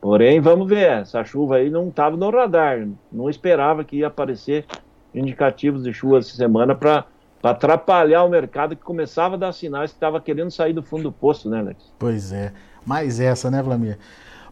Porém, 0.00 0.38
vamos 0.38 0.68
ver, 0.68 1.00
essa 1.00 1.24
chuva 1.24 1.56
aí 1.56 1.70
não 1.70 1.88
estava 1.88 2.16
no 2.16 2.30
radar, 2.30 2.86
não 3.10 3.28
esperava 3.28 3.82
que 3.82 3.96
ia 3.96 4.06
aparecer 4.06 4.64
indicativos 5.12 5.82
de 5.82 5.92
chuva 5.92 6.18
essa 6.18 6.36
semana 6.36 6.74
para 6.74 7.06
atrapalhar 7.42 8.24
o 8.24 8.28
mercado 8.28 8.74
que 8.74 8.82
começava 8.82 9.34
a 9.34 9.38
dar 9.38 9.52
sinais 9.52 9.90
que 9.90 9.96
estava 9.96 10.20
querendo 10.20 10.50
sair 10.50 10.72
do 10.72 10.82
fundo 10.82 11.04
do 11.04 11.12
poço, 11.12 11.48
né, 11.48 11.58
Alex? 11.58 11.92
Pois 11.98 12.32
é, 12.32 12.52
mais 12.84 13.20
essa, 13.20 13.50
né, 13.50 13.62
Vlamir? 13.62 13.98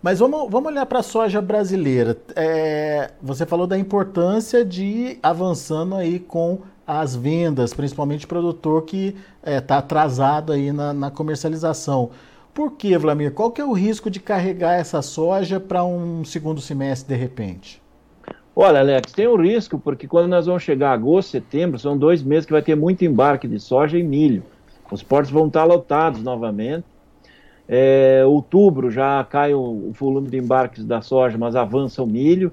Mas 0.03 0.19
vamos, 0.19 0.51
vamos 0.51 0.71
olhar 0.71 0.85
para 0.85 0.99
a 0.99 1.03
soja 1.03 1.41
brasileira. 1.41 2.17
É, 2.37 3.13
você 3.23 3.47
falou 3.47 3.67
da 3.67 3.79
importância 3.79 4.63
de 4.63 4.85
ir 4.85 5.19
avançando 5.23 5.95
aí 5.95 6.19
com 6.19 6.59
as 6.87 7.17
vendas, 7.17 7.73
principalmente 7.73 8.27
produtor 8.27 8.83
que 8.83 9.17
está 9.39 9.51
é, 9.51 9.61
tá 9.61 9.79
atrasado 9.79 10.53
aí 10.53 10.73
na, 10.73 10.93
na 10.93 11.11
comercialização. 11.11 12.11
Por 12.53 12.73
que, 12.73 12.97
Vlamir? 12.99 13.33
Qual 13.33 13.51
que 13.51 13.61
é 13.61 13.65
o 13.65 13.73
risco 13.73 14.11
de 14.11 14.21
carregar 14.21 14.75
essa 14.75 15.01
soja 15.03 15.59
para 15.59 15.83
um 15.83 16.25
segundo 16.25 16.61
semestre 16.61 17.15
de 17.15 17.21
repente? 17.21 17.83
Olha, 18.57 18.79
Alex, 18.79 19.11
tem 19.13 19.27
um 19.27 19.35
risco, 19.35 19.81
porque 19.81 20.07
quando 20.07 20.29
nós 20.29 20.47
vamos 20.47 20.63
chegar 20.63 20.91
a 20.91 20.93
agosto, 20.93 21.31
setembro, 21.31 21.77
são 21.77 21.99
dois 21.99 22.23
meses 22.23 22.47
que 22.47 22.53
vai 22.53 22.63
ter 22.63 22.77
muito 22.77 23.05
embarque 23.05 23.49
de 23.49 23.59
soja 23.59 23.99
e 23.99 24.03
milho. 24.03 24.45
Os 24.93 25.03
portos 25.03 25.33
vão 25.33 25.49
estar 25.49 25.65
lotados 25.65 26.23
novamente. 26.23 26.85
É, 27.69 28.23
outubro 28.25 28.93
já 28.93 29.25
cai 29.25 29.55
o, 29.55 29.59
o, 29.59 29.93
volume 29.93 30.29
de 30.29 30.39
embarques 30.39 30.85
da 30.85 31.01
soja, 31.01 31.37
mas 31.37 31.57
avança 31.57 32.01
o 32.01 32.07
milho. 32.07 32.53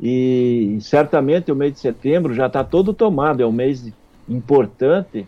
E 0.00 0.78
certamente 0.80 1.50
o 1.50 1.56
mês 1.56 1.72
de 1.72 1.80
setembro 1.80 2.34
já 2.34 2.46
está 2.46 2.62
todo 2.62 2.94
tomado, 2.94 3.42
é 3.42 3.46
um 3.46 3.52
mês 3.52 3.92
importante, 4.28 5.26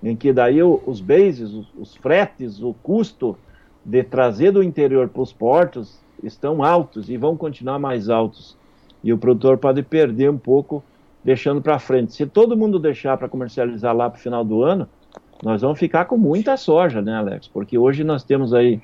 em 0.00 0.14
que 0.14 0.32
daí 0.32 0.62
os 0.62 1.00
bases, 1.00 1.52
os, 1.52 1.66
os 1.76 1.96
fretes, 1.96 2.62
o 2.62 2.72
custo 2.72 3.36
de 3.84 4.04
trazer 4.04 4.52
do 4.52 4.62
interior 4.62 5.08
para 5.08 5.22
os 5.22 5.32
portos 5.32 5.98
estão 6.22 6.62
altos 6.62 7.10
e 7.10 7.16
vão 7.16 7.36
continuar 7.36 7.80
mais 7.80 8.08
altos. 8.08 8.56
E 9.06 9.12
o 9.12 9.18
produtor 9.18 9.56
pode 9.56 9.84
perder 9.84 10.28
um 10.28 10.36
pouco 10.36 10.82
deixando 11.22 11.62
para 11.62 11.78
frente. 11.78 12.12
Se 12.12 12.26
todo 12.26 12.56
mundo 12.56 12.76
deixar 12.76 13.16
para 13.16 13.28
comercializar 13.28 13.94
lá 13.94 14.10
para 14.10 14.18
o 14.18 14.20
final 14.20 14.44
do 14.44 14.64
ano, 14.64 14.88
nós 15.44 15.62
vamos 15.62 15.78
ficar 15.78 16.06
com 16.06 16.16
muita 16.16 16.56
soja, 16.56 17.00
né, 17.00 17.14
Alex? 17.14 17.46
Porque 17.46 17.78
hoje 17.78 18.02
nós 18.02 18.24
temos 18.24 18.52
aí 18.52 18.80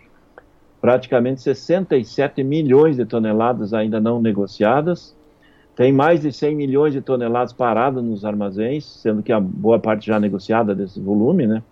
praticamente 0.80 1.42
67 1.42 2.44
milhões 2.44 2.96
de 2.96 3.04
toneladas 3.04 3.74
ainda 3.74 4.00
não 4.00 4.22
negociadas, 4.22 5.12
tem 5.74 5.92
mais 5.92 6.20
de 6.20 6.32
100 6.32 6.54
milhões 6.54 6.92
de 6.92 7.00
toneladas 7.00 7.52
paradas 7.52 8.04
nos 8.04 8.24
armazéns, 8.24 8.84
sendo 8.84 9.24
que 9.24 9.32
a 9.32 9.40
boa 9.40 9.80
parte 9.80 10.06
já 10.06 10.20
negociada 10.20 10.72
desse 10.72 11.00
volume, 11.00 11.48
né? 11.48 11.64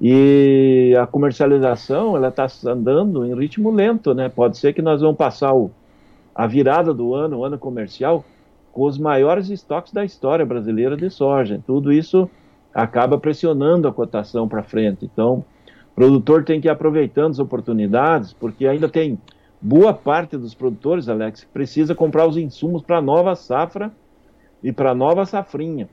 E 0.00 0.96
a 1.00 1.06
comercialização, 1.06 2.16
ela 2.16 2.28
está 2.28 2.48
andando 2.66 3.24
em 3.24 3.38
ritmo 3.38 3.70
lento, 3.70 4.12
né? 4.14 4.28
Pode 4.28 4.58
ser 4.58 4.72
que 4.72 4.82
nós 4.82 5.00
vamos 5.00 5.16
passar 5.16 5.52
o, 5.54 5.70
a 6.34 6.46
virada 6.46 6.92
do 6.94 7.14
ano, 7.14 7.38
o 7.38 7.44
ano 7.44 7.58
comercial, 7.58 8.24
com 8.72 8.84
os 8.84 8.98
maiores 8.98 9.50
estoques 9.50 9.92
da 9.92 10.04
história 10.04 10.46
brasileira 10.46 10.96
de 10.96 11.10
soja. 11.10 11.62
Tudo 11.66 11.92
isso 11.92 12.28
acaba 12.74 13.18
pressionando 13.18 13.86
a 13.86 13.92
cotação 13.92 14.48
para 14.48 14.62
frente. 14.62 15.04
Então, 15.04 15.44
o 15.92 15.94
produtor 15.94 16.44
tem 16.44 16.60
que 16.60 16.68
ir 16.68 16.70
aproveitando 16.70 17.32
as 17.32 17.38
oportunidades, 17.38 18.32
porque 18.32 18.66
ainda 18.66 18.88
tem 18.88 19.18
boa 19.60 19.92
parte 19.92 20.36
dos 20.36 20.54
produtores, 20.54 21.08
Alex, 21.08 21.44
que 21.44 21.50
precisa 21.50 21.94
comprar 21.94 22.26
os 22.26 22.36
insumos 22.36 22.82
para 22.82 23.02
nova 23.02 23.36
safra 23.36 23.92
e 24.62 24.72
para 24.72 24.94
nova 24.94 25.26
safrinha. 25.26 25.88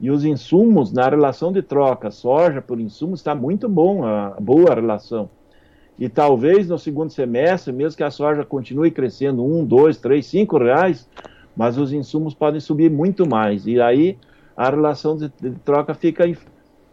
E 0.00 0.10
os 0.10 0.24
insumos, 0.24 0.92
na 0.92 1.08
relação 1.08 1.50
de 1.50 1.60
troca, 1.60 2.10
soja 2.10 2.62
por 2.62 2.78
insumos, 2.78 3.20
está 3.20 3.34
muito 3.34 3.68
bom, 3.68 4.04
a, 4.04 4.36
boa 4.38 4.74
relação. 4.74 5.28
E 5.98 6.08
talvez 6.08 6.68
no 6.68 6.78
segundo 6.78 7.10
semestre, 7.10 7.72
mesmo 7.72 7.96
que 7.96 8.04
a 8.04 8.10
soja 8.10 8.44
continue 8.44 8.90
crescendo 8.90 9.44
um, 9.44 9.64
dois, 9.64 9.98
três, 9.98 10.26
cinco 10.26 10.56
reais, 10.56 11.08
mas 11.56 11.76
os 11.76 11.92
insumos 11.92 12.34
podem 12.34 12.60
subir 12.60 12.88
muito 12.88 13.26
mais. 13.26 13.66
E 13.66 13.80
aí 13.80 14.16
a 14.56 14.70
relação 14.70 15.16
de, 15.16 15.28
troca 15.64 15.94
fica 15.94 16.24
é, 16.24 16.34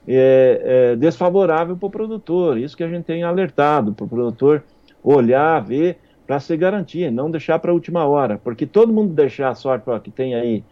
é, 0.08 0.96
desfavorável 0.96 1.78
para 1.78 1.88
o 1.88 1.92
produtor. 1.92 2.58
Isso 2.58 2.76
que 2.76 2.84
a 2.84 2.90
gente 2.90 3.06
tem 3.06 3.24
alertado, 3.24 3.94
para 3.94 4.06
o 4.06 4.10
produtor 4.10 4.64
olhar, 5.04 5.60
ver, 5.60 6.00
para 6.26 6.40
se 6.40 6.58
garantir, 6.58 7.12
não 7.12 7.30
deixar 7.30 7.60
para 7.60 7.70
a 7.70 7.74
última 7.76 8.06
hora. 8.06 8.40
Porque 8.44 8.66
todo 8.66 8.92
mundo 8.92 9.14
deixar 9.14 9.50
a 9.50 9.56
sorte 9.56 9.86
que 10.04 10.10
tem 10.10 10.34
aí 10.34 10.64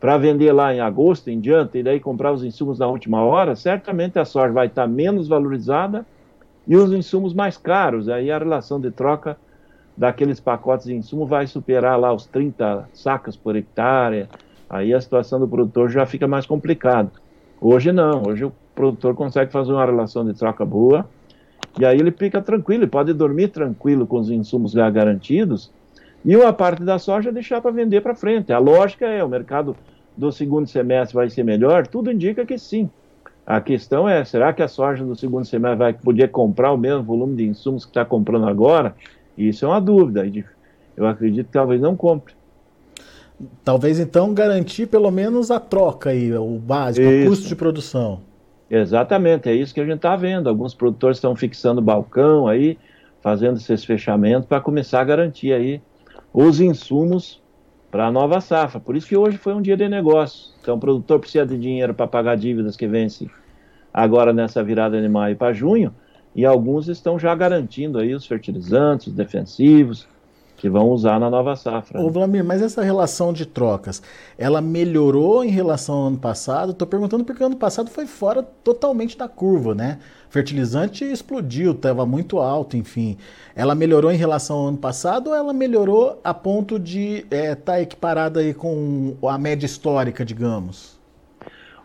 para 0.00 0.18
vender 0.18 0.52
lá 0.52 0.74
em 0.74 0.80
agosto 0.80 1.30
em 1.30 1.40
diante 1.40 1.78
e 1.78 1.82
daí 1.84 2.00
comprar 2.00 2.32
os 2.32 2.44
insumos 2.44 2.80
na 2.80 2.86
última 2.86 3.22
hora, 3.22 3.56
certamente 3.56 4.18
a 4.18 4.24
soja 4.24 4.52
vai 4.52 4.66
estar 4.66 4.86
menos 4.86 5.28
valorizada 5.28 6.04
e 6.66 6.76
os 6.76 6.92
insumos 6.92 7.32
mais 7.32 7.56
caros. 7.56 8.08
Aí 8.08 8.30
a 8.30 8.38
relação 8.38 8.80
de 8.80 8.90
troca 8.90 9.36
daqueles 9.96 10.40
pacotes 10.40 10.86
de 10.86 10.94
insumo 10.94 11.26
vai 11.26 11.46
superar 11.46 11.98
lá 11.98 12.12
os 12.12 12.26
30 12.26 12.88
sacas 12.92 13.36
por 13.36 13.56
hectare, 13.56 14.28
aí 14.68 14.92
a 14.92 15.00
situação 15.00 15.40
do 15.40 15.48
produtor 15.48 15.88
já 15.88 16.04
fica 16.04 16.28
mais 16.28 16.44
complicada. 16.44 17.10
Hoje 17.60 17.92
não, 17.92 18.24
hoje 18.26 18.44
o 18.44 18.52
produtor 18.74 19.14
consegue 19.14 19.50
fazer 19.50 19.72
uma 19.72 19.84
relação 19.84 20.24
de 20.24 20.34
troca 20.34 20.64
boa, 20.66 21.08
e 21.78 21.84
aí 21.84 21.98
ele 21.98 22.10
fica 22.10 22.42
tranquilo, 22.42 22.82
ele 22.82 22.90
pode 22.90 23.12
dormir 23.14 23.48
tranquilo 23.48 24.06
com 24.06 24.18
os 24.18 24.28
insumos 24.28 24.72
já 24.72 24.88
garantidos, 24.90 25.72
e 26.24 26.36
uma 26.36 26.52
parte 26.52 26.82
da 26.82 26.98
soja 26.98 27.32
deixar 27.32 27.62
para 27.62 27.70
vender 27.70 28.02
para 28.02 28.14
frente. 28.14 28.52
A 28.52 28.58
lógica 28.58 29.06
é, 29.06 29.24
o 29.24 29.28
mercado 29.28 29.74
do 30.16 30.30
segundo 30.30 30.66
semestre 30.66 31.14
vai 31.14 31.30
ser 31.30 31.44
melhor? 31.44 31.86
Tudo 31.86 32.10
indica 32.10 32.44
que 32.44 32.58
sim. 32.58 32.90
A 33.46 33.60
questão 33.60 34.08
é, 34.08 34.24
será 34.24 34.52
que 34.52 34.60
a 34.60 34.66
soja 34.66 35.04
do 35.04 35.14
segundo 35.14 35.44
semestre 35.44 35.78
vai 35.78 35.92
poder 35.92 36.30
comprar 36.30 36.72
o 36.72 36.76
mesmo 36.76 37.04
volume 37.04 37.36
de 37.36 37.46
insumos 37.46 37.84
que 37.84 37.90
está 37.90 38.04
comprando 38.04 38.48
agora? 38.48 38.94
Isso 39.38 39.64
é 39.64 39.68
uma 39.68 39.80
dúvida. 39.80 40.26
Eu 40.96 41.06
acredito 41.06 41.46
que 41.46 41.52
talvez 41.52 41.80
não 41.80 41.94
compre. 41.94 42.34
Talvez 43.62 44.00
então 44.00 44.34
garantir 44.34 44.86
pelo 44.86 45.10
menos 45.10 45.50
a 45.50 45.60
troca 45.60 46.10
aí, 46.10 46.32
o 46.32 46.58
básico, 46.58 47.06
isso. 47.06 47.26
o 47.26 47.30
custo 47.30 47.48
de 47.48 47.54
produção. 47.54 48.20
Exatamente, 48.68 49.48
é 49.48 49.54
isso 49.54 49.72
que 49.72 49.80
a 49.80 49.84
gente 49.84 49.96
está 49.96 50.16
vendo. 50.16 50.48
Alguns 50.48 50.74
produtores 50.74 51.18
estão 51.18 51.36
fixando 51.36 51.80
balcão 51.80 52.48
aí, 52.48 52.76
fazendo 53.20 53.58
esses 53.58 53.84
fechamentos 53.84 54.48
para 54.48 54.60
começar 54.60 55.02
a 55.02 55.04
garantir 55.04 55.52
aí 55.52 55.80
os 56.32 56.60
insumos 56.60 57.40
para 57.90 58.06
a 58.06 58.10
nova 58.10 58.40
safra. 58.40 58.80
Por 58.80 58.96
isso 58.96 59.06
que 59.06 59.16
hoje 59.16 59.36
foi 59.38 59.54
um 59.54 59.62
dia 59.62 59.76
de 59.76 59.88
negócio. 59.88 60.55
Então 60.66 60.74
o 60.74 60.80
produtor 60.80 61.20
precisa 61.20 61.46
de 61.46 61.56
dinheiro 61.56 61.94
para 61.94 62.08
pagar 62.08 62.36
dívidas 62.36 62.76
que 62.76 62.88
vencem 62.88 63.30
agora 63.94 64.32
nessa 64.32 64.64
virada 64.64 65.00
de 65.00 65.08
maio 65.08 65.36
para 65.36 65.52
junho 65.52 65.94
e 66.34 66.44
alguns 66.44 66.88
estão 66.88 67.16
já 67.16 67.32
garantindo 67.36 68.00
aí 68.00 68.12
os 68.12 68.26
fertilizantes, 68.26 69.06
os 69.06 69.12
defensivos, 69.12 70.08
que 70.56 70.70
vão 70.70 70.88
usar 70.88 71.20
na 71.20 71.28
nova 71.28 71.54
safra. 71.54 72.00
Ô 72.00 72.10
Vlamir, 72.10 72.44
mas 72.44 72.62
essa 72.62 72.82
relação 72.82 73.32
de 73.32 73.44
trocas, 73.44 74.02
ela 74.38 74.60
melhorou 74.60 75.44
em 75.44 75.50
relação 75.50 75.94
ao 75.94 76.06
ano 76.06 76.18
passado? 76.18 76.72
Estou 76.72 76.88
perguntando 76.88 77.24
porque 77.24 77.42
o 77.42 77.46
ano 77.46 77.56
passado 77.56 77.90
foi 77.90 78.06
fora 78.06 78.42
totalmente 78.42 79.18
da 79.18 79.28
curva, 79.28 79.74
né? 79.74 79.98
Fertilizante 80.30 81.04
explodiu, 81.04 81.72
estava 81.72 82.04
muito 82.04 82.38
alto, 82.38 82.76
enfim. 82.76 83.16
Ela 83.54 83.74
melhorou 83.74 84.10
em 84.10 84.16
relação 84.16 84.56
ao 84.56 84.66
ano 84.68 84.78
passado 84.78 85.28
ou 85.28 85.36
ela 85.36 85.52
melhorou 85.52 86.20
a 86.24 86.34
ponto 86.34 86.78
de 86.78 87.24
estar 87.30 87.36
é, 87.36 87.54
tá 87.54 87.80
equiparada 87.80 88.40
aí 88.40 88.52
com 88.52 89.16
a 89.22 89.38
média 89.38 89.66
histórica, 89.66 90.24
digamos? 90.24 90.95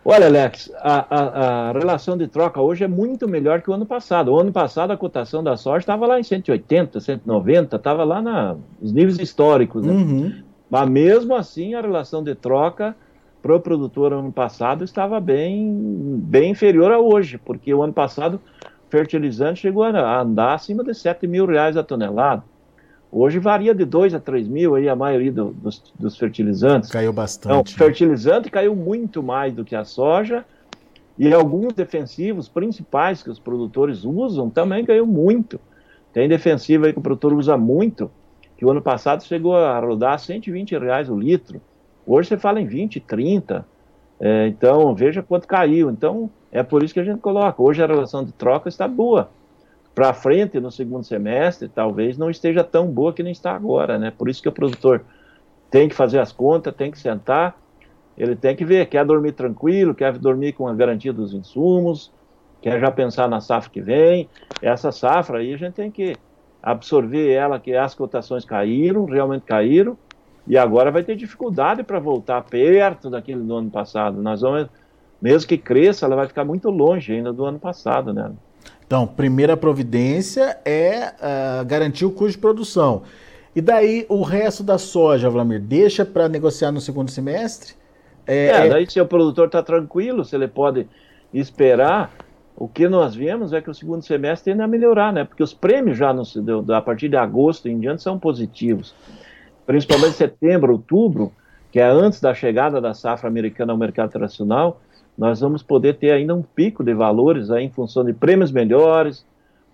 Olha, 0.04 0.26
Alex, 0.26 0.72
a, 0.78 1.06
a, 1.10 1.70
a, 1.70 1.72
relação 1.74 2.18
de 2.18 2.28
troca 2.28 2.60
hoje 2.60 2.84
é 2.84 2.88
muito 2.88 3.28
melhor 3.28 3.62
que 3.62 3.70
o 3.70 3.74
ano 3.74 3.86
passado. 3.86 4.32
O 4.32 4.40
ano 4.40 4.52
passado 4.52 4.92
a 4.92 4.98
cotação 4.98 5.44
da 5.44 5.56
soja 5.56 5.80
estava 5.80 6.08
lá 6.08 6.20
em 6.20 6.24
180, 6.24 7.00
190, 7.00 7.76
estava 7.76 8.04
lá 8.04 8.20
na, 8.20 8.56
nos 8.82 8.92
níveis 8.92 9.20
históricos. 9.20 9.86
Né? 9.86 9.94
Uhum. 9.94 10.44
Mas 10.70 10.90
mesmo 10.90 11.36
assim 11.36 11.76
a 11.76 11.82
relação 11.82 12.24
de 12.24 12.34
troca 12.34 12.96
para 13.44 13.56
o 13.56 13.60
produtor 13.60 14.14
ano 14.14 14.32
passado 14.32 14.84
estava 14.84 15.20
bem, 15.20 16.20
bem 16.24 16.52
inferior 16.52 16.92
a 16.92 17.00
hoje, 17.00 17.38
porque 17.38 17.72
o 17.74 17.84
ano 17.84 17.94
passado 17.94 18.42
fertilizante 18.90 19.62
chegou 19.62 19.84
a 19.84 20.22
andar 20.22 20.56
acima 20.56 20.84
de 20.84 20.94
7 20.96 21.28
mil 21.28 21.46
reais 21.46 21.78
a 21.78 21.84
tonelada. 21.84 22.44
Hoje 23.12 23.40
varia 23.40 23.76
de 23.76 23.84
2 23.84 24.14
a 24.14 24.20
3 24.22 24.48
mil 24.48 24.76
aí 24.76 24.88
a 24.88 24.96
maioria 24.96 25.32
do, 25.32 25.52
dos, 25.52 25.84
dos, 26.00 26.18
fertilizantes. 26.18 26.90
Caiu 26.90 27.12
bastante. 27.12 27.74
Então, 27.74 27.86
fertilizante 27.86 28.50
caiu 28.50 28.74
muito 28.74 29.22
mais 29.22 29.54
do 29.54 29.66
que 29.66 29.76
a 29.76 29.84
soja 29.84 30.46
e 31.18 31.34
alguns 31.34 31.74
defensivos 31.74 32.48
principais 32.48 33.22
que 33.22 33.30
os 33.30 33.38
produtores 33.38 34.06
usam 34.06 34.50
também 34.50 34.86
caiu 34.86 35.06
muito. 35.06 35.60
Tem 36.14 36.30
defensivo 36.30 36.86
aí 36.86 36.94
que 36.94 37.00
o 37.00 37.02
produtor 37.02 37.34
usa 37.34 37.58
muito, 37.58 38.10
que 38.58 38.66
o 38.66 38.72
ano 38.72 38.82
passado 38.82 39.24
chegou 39.24 39.58
a 39.58 39.78
rodar 39.78 40.18
120 40.18 40.78
reais 40.78 41.10
o 41.10 41.20
litro. 41.20 41.62
Hoje 42.08 42.30
você 42.30 42.38
fala 42.38 42.62
em 42.62 42.66
20, 42.66 43.02
30. 43.02 43.66
É, 44.22 44.48
então, 44.48 44.96
veja 44.96 45.22
quanto 45.22 45.48
caiu. 45.48 45.90
Então, 45.90 46.30
é 46.50 46.64
por 46.64 46.82
isso 46.82 46.94
que 46.94 47.00
a 47.00 47.04
gente 47.04 47.20
coloca. 47.20 47.62
Hoje 47.62 47.84
a 47.84 47.88
relação 47.88 48.24
de 48.24 48.32
troca 48.32 48.70
está 48.70 48.88
boa 48.88 49.30
para 49.94 50.14
frente 50.14 50.60
no 50.60 50.72
segundo 50.72 51.04
semestre, 51.06 51.68
talvez 51.70 52.18
não 52.18 52.30
esteja 52.30 52.64
tão 52.64 52.92
boa 52.92 53.14
que 53.14 53.24
nem 53.24 53.32
está 53.32 53.54
agora, 53.54 54.00
né? 54.00 54.12
Por 54.12 54.30
isso 54.30 54.42
que 54.42 54.50
o 54.50 54.52
produtor 54.54 55.06
tem 55.70 55.90
que 55.90 55.96
fazer 55.96 56.20
as 56.20 56.32
contas, 56.32 56.76
tem 56.76 56.92
que 56.92 57.00
sentar, 57.00 57.58
ele 58.18 58.36
tem 58.36 58.56
que 58.56 58.66
ver, 58.66 58.88
quer 58.88 59.06
dormir 59.06 59.34
tranquilo, 59.34 59.96
quer 59.96 60.18
dormir 60.18 60.54
com 60.54 60.68
a 60.68 60.76
garantia 60.76 61.14
dos 61.14 61.34
insumos, 61.34 62.14
quer 62.62 62.80
já 62.80 62.92
pensar 62.92 63.28
na 63.30 63.42
safra 63.42 63.72
que 63.72 63.82
vem. 63.82 64.30
Essa 64.62 64.92
safra 64.92 65.40
aí 65.40 65.54
a 65.54 65.58
gente 65.58 65.74
tem 65.76 65.92
que 65.92 66.22
absorver 66.62 67.32
ela, 67.32 67.60
que 67.60 67.74
as 67.76 67.96
cotações 67.96 68.46
caíram, 68.46 69.06
realmente 69.06 69.44
caíram, 69.46 69.98
e 70.46 70.58
agora 70.58 70.92
vai 70.92 71.04
ter 71.04 71.16
dificuldade 71.16 71.84
para 71.84 72.00
voltar 72.00 72.42
perto 72.44 73.10
daquele 73.10 73.42
do 73.44 73.56
ano 73.56 73.72
passado. 73.72 74.22
Nós 74.22 74.42
vamos, 74.42 74.70
mesmo 75.22 75.48
que 75.48 75.58
cresça, 75.58 76.06
ela 76.06 76.16
vai 76.16 76.28
ficar 76.28 76.46
muito 76.46 76.70
longe 76.70 77.14
ainda 77.14 77.34
do 77.34 77.46
ano 77.46 77.60
passado, 77.60 78.14
né? 78.14 78.36
Então, 78.92 79.08
primeira 79.08 79.56
providência 79.56 80.60
é 80.66 81.14
uh, 81.14 81.66
garantir 81.66 82.04
o 82.04 82.12
custo 82.12 82.34
de 82.34 82.38
produção. 82.40 83.04
E 83.56 83.62
daí 83.62 84.06
o 84.10 84.22
resto 84.22 84.64
da 84.64 84.78
soja, 84.78 85.30
Vlamir, 85.30 85.62
deixa 85.62 86.04
para 86.04 86.28
negociar 86.28 86.74
no 86.74 86.82
segundo 86.82 87.10
semestre? 87.10 87.74
É, 88.28 88.48
é, 88.48 88.68
daí 88.68 88.92
se 88.92 89.00
o 89.00 89.06
produtor 89.06 89.46
está 89.46 89.64
tranquilo, 89.64 90.26
se 90.26 90.36
ele 90.36 90.50
pode 90.50 90.90
esperar, 91.34 92.12
o 92.54 92.68
que 92.68 92.90
nós 92.90 93.16
vemos 93.16 93.54
é 93.54 93.62
que 93.62 93.70
o 93.70 93.74
segundo 93.74 94.04
semestre 94.04 94.52
tende 94.52 94.62
a 94.62 94.68
melhorar, 94.68 95.14
né? 95.14 95.24
Porque 95.24 95.42
os 95.42 95.54
prêmios 95.54 95.98
já 95.98 96.14
no, 96.14 96.24
a 96.76 96.82
partir 96.82 97.08
de 97.08 97.16
agosto 97.16 97.70
em 97.70 97.80
diante 97.80 98.04
são 98.04 98.20
positivos. 98.20 98.94
Principalmente 99.66 100.18
setembro, 100.18 100.74
outubro, 100.74 101.32
que 101.72 101.80
é 101.80 101.86
antes 101.86 102.20
da 102.20 102.34
chegada 102.34 102.82
da 102.82 102.94
safra 102.94 103.30
americana 103.30 103.72
ao 103.72 103.78
mercado 103.78 104.10
internacional, 104.10 104.82
nós 105.18 105.40
vamos 105.40 105.62
poder 105.62 105.98
ter 105.98 106.12
ainda 106.12 106.34
um 106.34 106.42
pico 106.42 106.84
de 106.84 106.94
valores 106.94 107.52
aí 107.52 107.66
em 107.66 107.70
função 107.70 108.04
de 108.04 108.14
prêmios 108.14 108.52
melhores, 108.52 109.26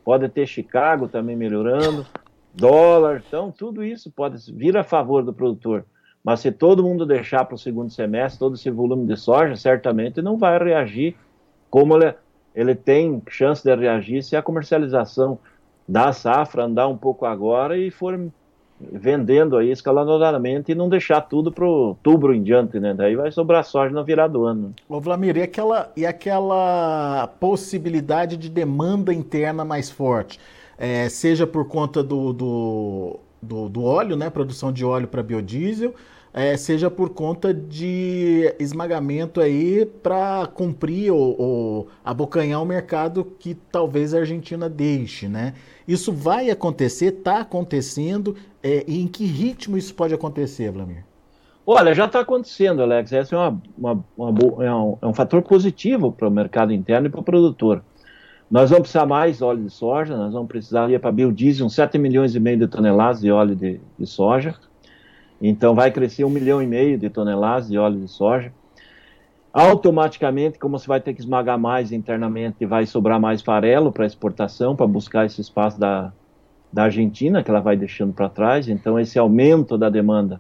pode 0.04 0.28
ter 0.30 0.48
Chicago 0.48 1.08
também 1.08 1.36
melhorando, 1.36 2.06
dólar, 2.54 3.24
então 3.28 3.52
tudo 3.52 3.84
isso 3.84 4.12
pode 4.12 4.52
vir 4.52 4.76
a 4.78 4.84
favor 4.84 5.24
do 5.24 5.34
produtor. 5.34 5.86
Mas 6.24 6.42
se 6.42 6.52
todo 6.52 6.84
mundo 6.84 7.06
deixar 7.06 7.46
para 7.46 7.56
o 7.56 7.58
segundo 7.58 7.90
semestre 7.90 8.40
todo 8.40 8.56
esse 8.56 8.70
volume 8.70 9.06
de 9.06 9.16
soja, 9.16 9.56
certamente 9.56 10.22
não 10.22 10.38
vai 10.38 10.58
reagir 10.58 11.16
como 11.70 11.96
ele, 11.96 12.14
ele 12.56 12.76
tem 12.76 13.22
chance 13.30 13.64
de 13.64 13.74
reagir 13.76 14.24
se 14.24 14.36
a 14.36 14.42
comercialização 14.42 15.40
da 15.88 16.12
safra 16.12 16.66
andar 16.66 16.88
um 16.88 16.98
pouco 16.98 17.26
agora 17.26 17.78
e 17.78 17.90
for 17.90 18.20
vendendo 18.80 19.58
aí 19.58 19.72
escalonadamente 19.72 20.72
e 20.72 20.76
não 20.76 20.88
deixar 20.88 21.22
tudo 21.22 21.52
para 21.52 21.66
outubro 21.66 22.34
em 22.34 22.44
diante, 22.44 22.80
né? 22.80 22.94
Daí 22.94 23.16
vai 23.16 23.32
sobrar 23.32 23.64
soja 23.64 23.94
no 23.94 24.04
virar 24.04 24.28
do 24.28 24.46
ano. 24.46 24.74
Ô 24.88 25.00
Vlamir, 25.00 25.36
e 25.38 25.42
aquela, 25.42 25.92
e 25.96 26.06
aquela 26.06 27.28
possibilidade 27.40 28.38
de 28.38 28.50
demanda 28.50 29.14
interna 29.14 29.66
mais 29.66 29.90
forte? 29.90 30.40
É, 30.78 31.10
seja 31.10 31.48
por 31.48 31.68
conta 31.68 32.04
do, 32.04 32.32
do, 32.32 33.20
do, 33.42 33.70
do 33.70 33.84
óleo, 33.84 34.16
né? 34.16 34.30
Produção 34.30 34.72
de 34.72 34.86
óleo 34.86 35.08
para 35.08 35.24
biodiesel, 35.24 35.96
é, 36.38 36.56
seja 36.56 36.92
por 36.92 37.10
conta 37.10 37.52
de 37.52 38.54
esmagamento 38.60 39.42
aí 39.42 39.88
para 39.88 40.46
cumprir 40.46 41.12
ou, 41.12 41.42
ou, 41.42 41.88
abocanhar 42.06 42.62
o 42.62 42.66
mercado 42.66 43.26
que 43.40 43.56
talvez 43.56 44.14
a 44.14 44.20
Argentina 44.20 44.70
deixe, 44.70 45.28
né? 45.28 45.56
Isso 45.88 46.14
vai 46.14 46.52
acontecer, 46.52 47.08
está 47.08 47.40
acontecendo, 47.40 48.36
é, 48.62 48.84
e 48.88 49.02
em 49.02 49.08
que 49.08 49.26
ritmo 49.26 49.80
isso 49.80 49.96
pode 49.96 50.14
acontecer, 50.14 50.70
Vladimir? 50.72 51.04
Olha, 51.66 51.96
já 51.96 52.06
está 52.06 52.20
acontecendo, 52.20 52.84
Alex. 52.84 53.12
Esse 53.12 53.34
é, 53.34 53.38
uma, 53.38 53.60
uma, 53.76 54.04
uma, 54.16 54.64
é, 54.64 54.72
um, 54.72 54.98
é 55.02 55.08
um 55.08 55.16
fator 55.16 55.42
positivo 55.42 56.12
para 56.12 56.28
o 56.28 56.32
mercado 56.32 56.72
interno 56.72 57.08
e 57.08 57.10
para 57.10 57.20
o 57.20 57.24
produtor. 57.24 57.84
Nós 58.50 58.70
vamos 58.70 58.84
precisar 58.84 59.08
mais 59.08 59.42
óleo 59.42 59.64
de 59.64 59.72
soja, 59.72 60.16
nós 60.16 60.34
vamos 60.34 60.48
precisar 60.48 60.88
para 61.00 61.12
biodiesel 61.12 61.66
uns 61.66 61.74
7 61.74 61.98
milhões 61.98 62.36
e 62.36 62.40
meio 62.40 62.60
de 62.60 62.68
toneladas 62.68 63.22
de 63.22 63.32
óleo 63.32 63.56
de, 63.56 63.82
de 63.98 64.06
soja. 64.06 64.54
Então 65.42 65.76
vai 65.76 65.92
crescer 65.92 66.24
um 66.24 66.30
milhão 66.30 66.62
e 66.62 66.68
meio 66.68 66.98
de 66.98 67.10
toneladas 67.10 67.70
de 67.70 67.78
óleo 67.78 68.00
de 68.00 68.08
soja. 68.08 68.52
Automaticamente, 69.54 70.60
como 70.60 70.78
você 70.78 70.88
vai 70.88 71.00
ter 71.00 71.14
que 71.14 71.22
esmagar 71.22 71.58
mais 71.58 71.92
internamente, 71.92 72.66
vai 72.66 72.86
sobrar 72.86 73.20
mais 73.20 73.42
farelo 73.42 73.92
para 73.92 74.06
exportação, 74.06 74.76
para 74.76 74.86
buscar 74.86 75.26
esse 75.26 75.42
espaço 75.42 75.80
da, 75.80 76.12
da 76.72 76.84
Argentina, 76.84 77.44
que 77.44 77.50
ela 77.50 77.60
vai 77.60 77.76
deixando 77.76 78.14
para 78.14 78.30
trás. 78.30 78.68
Então, 78.68 79.00
esse 79.00 79.18
aumento 79.18 79.78
da 79.78 79.90
demanda 79.90 80.40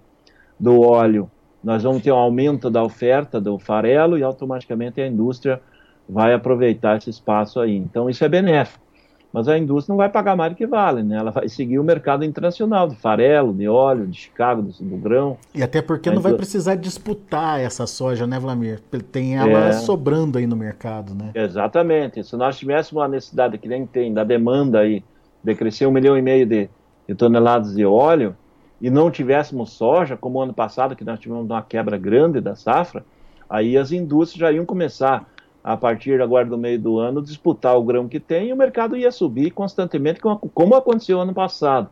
do 0.59 0.81
óleo, 0.81 1.29
nós 1.63 1.83
vamos 1.83 2.03
ter 2.03 2.11
um 2.11 2.17
aumento 2.17 2.69
da 2.69 2.83
oferta 2.83 3.41
do 3.41 3.57
farelo 3.57 4.17
e 4.17 4.23
automaticamente 4.23 5.01
a 5.01 5.07
indústria 5.07 5.61
vai 6.07 6.33
aproveitar 6.33 6.97
esse 6.97 7.09
espaço 7.09 7.59
aí. 7.59 7.75
Então, 7.75 8.09
isso 8.09 8.23
é 8.23 8.29
benéfico 8.29 8.86
mas 9.31 9.47
a 9.47 9.57
indústria 9.57 9.91
não 9.91 9.97
vai 9.97 10.09
pagar 10.09 10.35
mais 10.35 10.53
do 10.53 10.55
que 10.55 10.65
vale, 10.65 11.03
né? 11.03 11.17
Ela 11.17 11.31
vai 11.31 11.49
seguir 11.49 11.77
o 11.79 11.83
mercado 11.83 12.23
internacional 12.23 12.87
de 12.87 12.95
farelo, 12.95 13.53
de 13.53 13.67
óleo, 13.67 14.07
de 14.07 14.17
Chicago, 14.17 14.61
do, 14.61 14.71
do 14.71 14.97
grão. 14.97 15.37
E 15.53 15.61
até 15.61 15.81
porque 15.81 16.09
a 16.09 16.11
não 16.11 16.19
indústria... 16.19 16.31
vai 16.31 16.37
precisar 16.37 16.75
disputar 16.75 17.59
essa 17.59 17.85
soja, 17.85 18.25
né, 18.25 18.39
Vlamir? 18.39 18.79
Tem 19.11 19.37
ela 19.37 19.67
é... 19.67 19.73
sobrando 19.73 20.37
aí 20.37 20.47
no 20.47 20.55
mercado, 20.55 21.13
né? 21.13 21.31
Exatamente. 21.35 22.23
Se 22.23 22.35
nós 22.35 22.57
tivéssemos 22.57 23.01
uma 23.01 23.07
necessidade 23.07 23.57
que 23.57 23.67
nem 23.67 23.85
tem 23.85 24.13
da 24.13 24.23
demanda 24.23 24.79
aí 24.79 25.03
de 25.43 25.55
crescer 25.55 25.85
um 25.85 25.91
milhão 25.91 26.17
e 26.17 26.21
meio 26.21 26.45
de, 26.45 26.69
de 27.07 27.15
toneladas 27.15 27.75
de 27.75 27.85
óleo 27.85 28.35
e 28.81 28.89
não 28.89 29.11
tivéssemos 29.11 29.71
soja, 29.71 30.15
como 30.15 30.41
ano 30.41 30.53
passado 30.53 30.95
que 30.95 31.03
nós 31.03 31.19
tivemos 31.19 31.45
uma 31.45 31.61
quebra 31.61 31.97
grande 31.97 32.39
da 32.39 32.55
safra, 32.55 33.03
aí 33.49 33.77
as 33.77 33.91
indústrias 33.91 34.39
já 34.39 34.51
iam 34.51 34.65
começar 34.65 35.27
a 35.67 35.75
partir 35.75 36.21
agora 36.21 36.45
do 36.45 36.57
meio 36.57 36.79
do 36.79 36.97
ano, 36.97 37.21
disputar 37.21 37.75
o 37.77 37.83
grão 37.83 38.07
que 38.07 38.21
tem 38.21 38.47
e 38.47 38.53
o 38.53 38.55
mercado 38.55 38.95
ia 38.95 39.11
subir 39.11 39.51
constantemente, 39.51 40.21
como 40.21 40.75
aconteceu 40.75 41.19
ano 41.19 41.33
passado. 41.33 41.89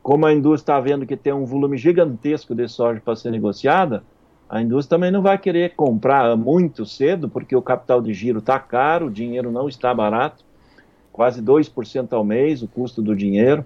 Como 0.00 0.24
a 0.24 0.32
indústria 0.32 0.74
está 0.74 0.80
vendo 0.80 1.04
que 1.04 1.16
tem 1.16 1.32
um 1.32 1.44
volume 1.44 1.76
gigantesco 1.76 2.54
de 2.54 2.68
soja 2.68 3.02
para 3.04 3.16
ser 3.16 3.32
negociada, 3.32 4.04
a 4.48 4.62
indústria 4.62 4.96
também 4.96 5.10
não 5.10 5.20
vai 5.20 5.36
querer 5.36 5.74
comprar 5.74 6.36
muito 6.36 6.86
cedo, 6.86 7.28
porque 7.28 7.56
o 7.56 7.60
capital 7.60 8.00
de 8.00 8.14
giro 8.14 8.38
está 8.38 8.60
caro, 8.60 9.06
o 9.06 9.10
dinheiro 9.10 9.50
não 9.50 9.68
está 9.68 9.92
barato, 9.92 10.44
quase 11.12 11.42
2% 11.42 12.12
ao 12.12 12.24
mês 12.24 12.62
o 12.62 12.68
custo 12.68 13.02
do 13.02 13.16
dinheiro. 13.16 13.64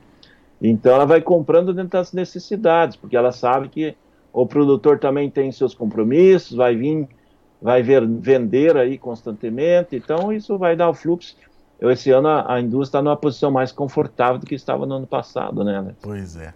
Então 0.63 0.95
ela 0.95 1.05
vai 1.05 1.21
comprando 1.21 1.75
dentro 1.75 1.91
das 1.91 2.11
necessidades, 2.11 2.97
porque 2.97 3.15
ela 3.15 3.33
sabe 3.33 3.69
que 3.69 3.95
o 4.33 4.47
produtor 4.47 4.99
também 4.99 5.29
tem 5.29 5.53
seus 5.53 5.75
compromissos, 5.75 6.57
vai 6.57 6.75
vir 6.75 7.07
vai 7.61 7.83
ver, 7.83 8.07
vender 8.07 8.77
aí 8.77 8.99
constantemente, 8.99 9.97
então 9.97 10.33
isso 10.33 10.59
vai 10.59 10.77
dar 10.77 10.89
o 10.89 10.95
fluxo. 10.95 11.37
Eu, 11.81 11.91
esse 11.91 12.11
ano 12.11 12.29
a, 12.29 12.55
a 12.55 12.61
indústria 12.61 12.99
está 12.99 13.03
numa 13.03 13.17
posição 13.17 13.51
mais 13.51 13.71
confortável 13.71 14.39
do 14.39 14.47
que 14.47 14.55
estava 14.55 14.87
no 14.87 14.95
ano 14.95 15.07
passado, 15.07 15.63
né, 15.63 15.77
Alex? 15.77 15.97
Pois 16.03 16.37
é. 16.37 16.55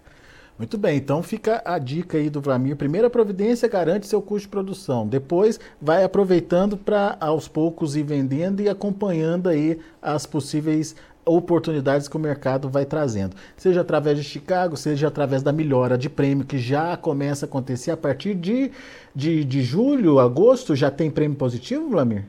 Muito 0.61 0.77
bem, 0.77 0.97
então 0.97 1.23
fica 1.23 1.59
a 1.65 1.79
dica 1.79 2.19
aí 2.19 2.29
do 2.29 2.39
Vlamir. 2.39 2.75
Primeira 2.75 3.09
providência 3.09 3.67
garante 3.67 4.05
seu 4.05 4.21
custo 4.21 4.45
de 4.45 4.49
produção. 4.49 5.07
Depois 5.07 5.59
vai 5.81 6.03
aproveitando 6.03 6.77
para 6.77 7.17
aos 7.19 7.47
poucos 7.47 7.95
ir 7.95 8.03
vendendo 8.03 8.61
e 8.61 8.69
acompanhando 8.69 9.49
aí 9.49 9.79
as 9.99 10.27
possíveis 10.27 10.95
oportunidades 11.25 12.07
que 12.07 12.17
o 12.17 12.19
mercado 12.19 12.69
vai 12.69 12.85
trazendo. 12.85 13.35
Seja 13.55 13.81
através 13.81 14.17
de 14.17 14.23
Chicago, 14.23 14.75
seja 14.75 15.07
através 15.07 15.43
da 15.43 15.51
melhora 15.51 15.97
de 15.97 16.09
prêmio 16.09 16.45
que 16.45 16.57
já 16.57 16.97
começa 16.97 17.45
a 17.45 17.47
acontecer 17.47 17.91
a 17.91 17.97
partir 17.97 18.35
de, 18.35 18.71
de, 19.15 19.43
de 19.43 19.61
julho, 19.61 20.19
agosto, 20.19 20.75
já 20.75 20.89
tem 20.89 21.09
prêmio 21.09 21.37
positivo, 21.37 21.89
Vlamir? 21.89 22.25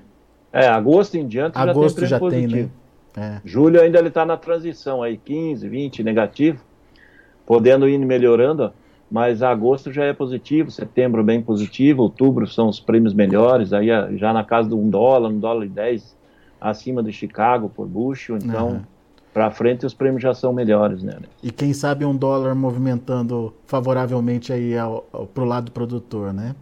É, 0.53 0.67
agosto 0.67 1.15
em 1.17 1.27
diante 1.27 1.57
agosto 1.57 2.05
já 2.07 2.19
tem 2.19 2.29
prêmio 2.29 2.49
já 2.49 2.49
positivo. 2.49 2.53
Tem, 2.53 2.63
né? 2.65 2.83
É. 3.17 3.41
Julho 3.45 3.81
ainda 3.81 3.99
ele 3.99 4.09
está 4.09 4.25
na 4.25 4.37
transição 4.37 5.03
aí, 5.03 5.17
15, 5.17 5.69
20 5.69 6.03
negativo, 6.03 6.63
podendo 7.47 7.89
ir 7.89 7.99
melhorando, 7.99 8.73
mas 9.11 9.43
agosto 9.43 9.93
já 9.93 10.05
é 10.05 10.13
positivo, 10.13 10.71
setembro 10.71 11.23
bem 11.23 11.43
positivo, 11.43 12.03
outubro 12.03 12.47
são 12.47 12.69
os 12.69 12.81
prêmios 12.81 13.13
melhores, 13.13 13.73
aí 13.73 13.89
já 14.17 14.33
na 14.33 14.43
casa 14.43 14.71
de 14.71 14.75
um 14.75 14.89
dólar, 14.89 15.29
um 15.29 15.39
dólar 15.39 15.67
e 15.67 15.69
dez, 15.69 16.17
acima 16.63 17.03
do 17.03 17.13
Chicago 17.13 17.69
por 17.69 17.87
bushel, 17.87 18.37
então 18.37 18.69
uhum. 18.69 18.83
para 19.35 19.51
frente 19.51 19.85
os 19.85 19.93
prêmios 19.93 20.23
já 20.23 20.33
são 20.33 20.53
melhores, 20.53 21.03
né? 21.03 21.19
E 21.43 21.51
quem 21.51 21.73
sabe 21.73 22.05
um 22.05 22.17
dólar 22.17 22.55
movimentando 22.55 23.53
favoravelmente 23.67 24.53
aí 24.53 24.77
ao, 24.79 25.07
ao, 25.13 25.27
pro 25.27 25.45
lado 25.45 25.73
produtor, 25.73 26.33
né? 26.33 26.55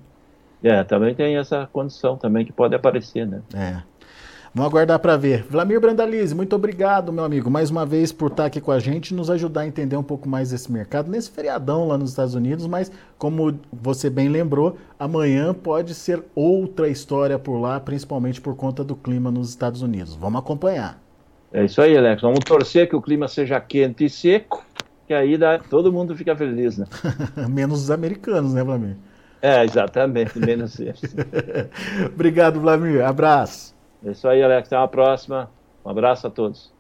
É, 0.63 0.83
também 0.85 1.15
tem 1.15 1.37
essa 1.37 1.69
condição 1.73 2.17
também 2.17 2.45
que 2.45 2.53
pode 2.53 2.75
aparecer, 2.75 3.27
né? 3.27 3.43
É. 3.55 3.83
Vamos 4.53 4.73
aguardar 4.73 4.99
para 4.99 5.17
ver. 5.17 5.45
Vlamir 5.45 5.81
Brandalize, 5.81 6.35
muito 6.35 6.57
obrigado, 6.57 7.13
meu 7.13 7.23
amigo, 7.23 7.49
mais 7.49 7.71
uma 7.71 7.87
vez 7.87 8.11
por 8.11 8.33
estar 8.33 8.47
aqui 8.47 8.61
com 8.61 8.73
a 8.73 8.81
gente 8.81 9.11
e 9.11 9.15
nos 9.15 9.31
ajudar 9.31 9.61
a 9.61 9.67
entender 9.67 9.97
um 9.97 10.03
pouco 10.03 10.29
mais 10.29 10.51
desse 10.51 10.73
mercado, 10.73 11.09
nesse 11.09 11.31
feriadão 11.31 11.87
lá 11.87 11.97
nos 11.97 12.11
Estados 12.11 12.35
Unidos, 12.35 12.67
mas 12.67 12.91
como 13.17 13.61
você 13.73 14.11
bem 14.11 14.29
lembrou, 14.29 14.77
amanhã 14.99 15.55
pode 15.55 15.95
ser 15.95 16.25
outra 16.35 16.89
história 16.89 17.39
por 17.39 17.61
lá, 17.61 17.79
principalmente 17.79 18.41
por 18.41 18.57
conta 18.57 18.83
do 18.83 18.97
clima 18.97 19.31
nos 19.31 19.51
Estados 19.51 19.83
Unidos. 19.83 20.17
Vamos 20.17 20.41
acompanhar. 20.41 21.01
É 21.53 21.65
isso 21.65 21.81
aí, 21.81 21.97
Alex. 21.97 22.21
Vamos 22.21 22.41
torcer 22.41 22.89
que 22.89 22.97
o 22.97 23.01
clima 23.01 23.29
seja 23.29 23.61
quente 23.61 24.05
e 24.05 24.11
seco, 24.11 24.65
que 25.07 25.15
aí 25.15 25.39
dá, 25.39 25.61
todo 25.61 25.93
mundo 25.93 26.17
fica 26.17 26.35
feliz, 26.35 26.77
né? 26.77 26.87
Menos 27.49 27.85
os 27.85 27.91
americanos, 27.91 28.53
né, 28.53 28.65
Vlamir? 28.65 28.97
É, 29.41 29.65
exatamente, 29.65 30.39
menos 30.39 30.79
isso. 30.81 31.07
Obrigado, 32.13 32.61
Vlamir. 32.61 33.03
Abraço. 33.03 33.80
É 34.05 34.11
isso 34.13 34.27
aí, 34.29 34.43
Alex. 34.43 34.69
Até 34.69 34.79
uma 34.79 34.89
próxima. 34.89 35.51
Um 35.85 35.91
abraço 35.91 36.27
a 36.27 36.31
todos. 36.31 36.73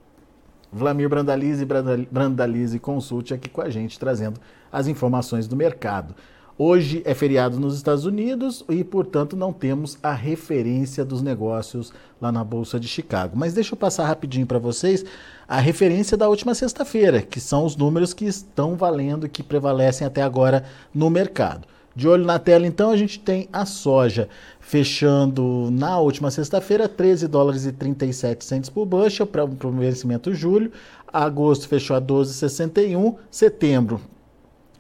Vlamir 0.72 1.08
Brandalize, 1.08 1.66
Brandalize 2.10 2.78
Consulte 2.78 3.34
aqui 3.34 3.48
com 3.48 3.60
a 3.60 3.68
gente, 3.68 3.98
trazendo 3.98 4.40
as 4.70 4.86
informações 4.86 5.48
do 5.48 5.56
mercado. 5.56 6.14
Hoje 6.56 7.02
é 7.06 7.14
feriado 7.14 7.58
nos 7.58 7.74
Estados 7.74 8.04
Unidos 8.04 8.62
e, 8.68 8.84
portanto, 8.84 9.34
não 9.34 9.50
temos 9.50 9.98
a 10.02 10.12
referência 10.12 11.04
dos 11.04 11.22
negócios 11.22 11.90
lá 12.20 12.30
na 12.30 12.44
Bolsa 12.44 12.78
de 12.78 12.86
Chicago. 12.86 13.32
Mas 13.34 13.54
deixa 13.54 13.72
eu 13.72 13.78
passar 13.78 14.04
rapidinho 14.04 14.46
para 14.46 14.58
vocês 14.58 15.02
a 15.48 15.58
referência 15.58 16.18
da 16.18 16.28
última 16.28 16.54
sexta-feira, 16.54 17.22
que 17.22 17.40
são 17.40 17.64
os 17.64 17.76
números 17.76 18.12
que 18.12 18.26
estão 18.26 18.76
valendo 18.76 19.24
e 19.24 19.28
que 19.30 19.42
prevalecem 19.42 20.06
até 20.06 20.20
agora 20.20 20.64
no 20.94 21.08
mercado. 21.08 21.66
De 21.94 22.06
olho 22.06 22.24
na 22.24 22.38
tela, 22.38 22.66
então, 22.66 22.90
a 22.90 22.96
gente 22.96 23.18
tem 23.18 23.48
a 23.52 23.66
soja 23.66 24.28
fechando 24.60 25.68
na 25.72 25.98
última 25.98 26.30
sexta-feira 26.30 26.88
13 26.88 27.26
dólares 27.26 27.66
e 27.66 27.72
37 27.72 28.44
centos 28.44 28.70
por 28.70 28.86
bushel 28.86 29.26
para 29.26 29.44
o 29.44 29.70
vencimento 29.72 30.32
julho. 30.32 30.70
Agosto 31.12 31.66
fechou 31.66 31.96
a 31.96 32.00
12,61. 32.00 33.16
Setembro 33.30 34.00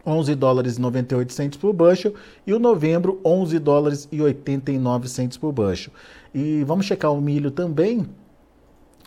11 0.06 0.34
dólares 0.34 0.76
e 0.76 0.80
98 0.80 1.32
centos 1.32 1.58
por 1.58 1.72
bushel 1.72 2.14
e 2.46 2.54
o 2.54 2.58
novembro 2.58 3.20
11 3.24 3.58
dólares 3.58 4.08
e 4.10 4.22
89 4.22 5.08
centos 5.08 5.36
por 5.36 5.52
bushel. 5.52 5.92
E 6.34 6.62
vamos 6.64 6.86
checar 6.86 7.12
o 7.12 7.20
milho 7.20 7.50
também. 7.50 8.06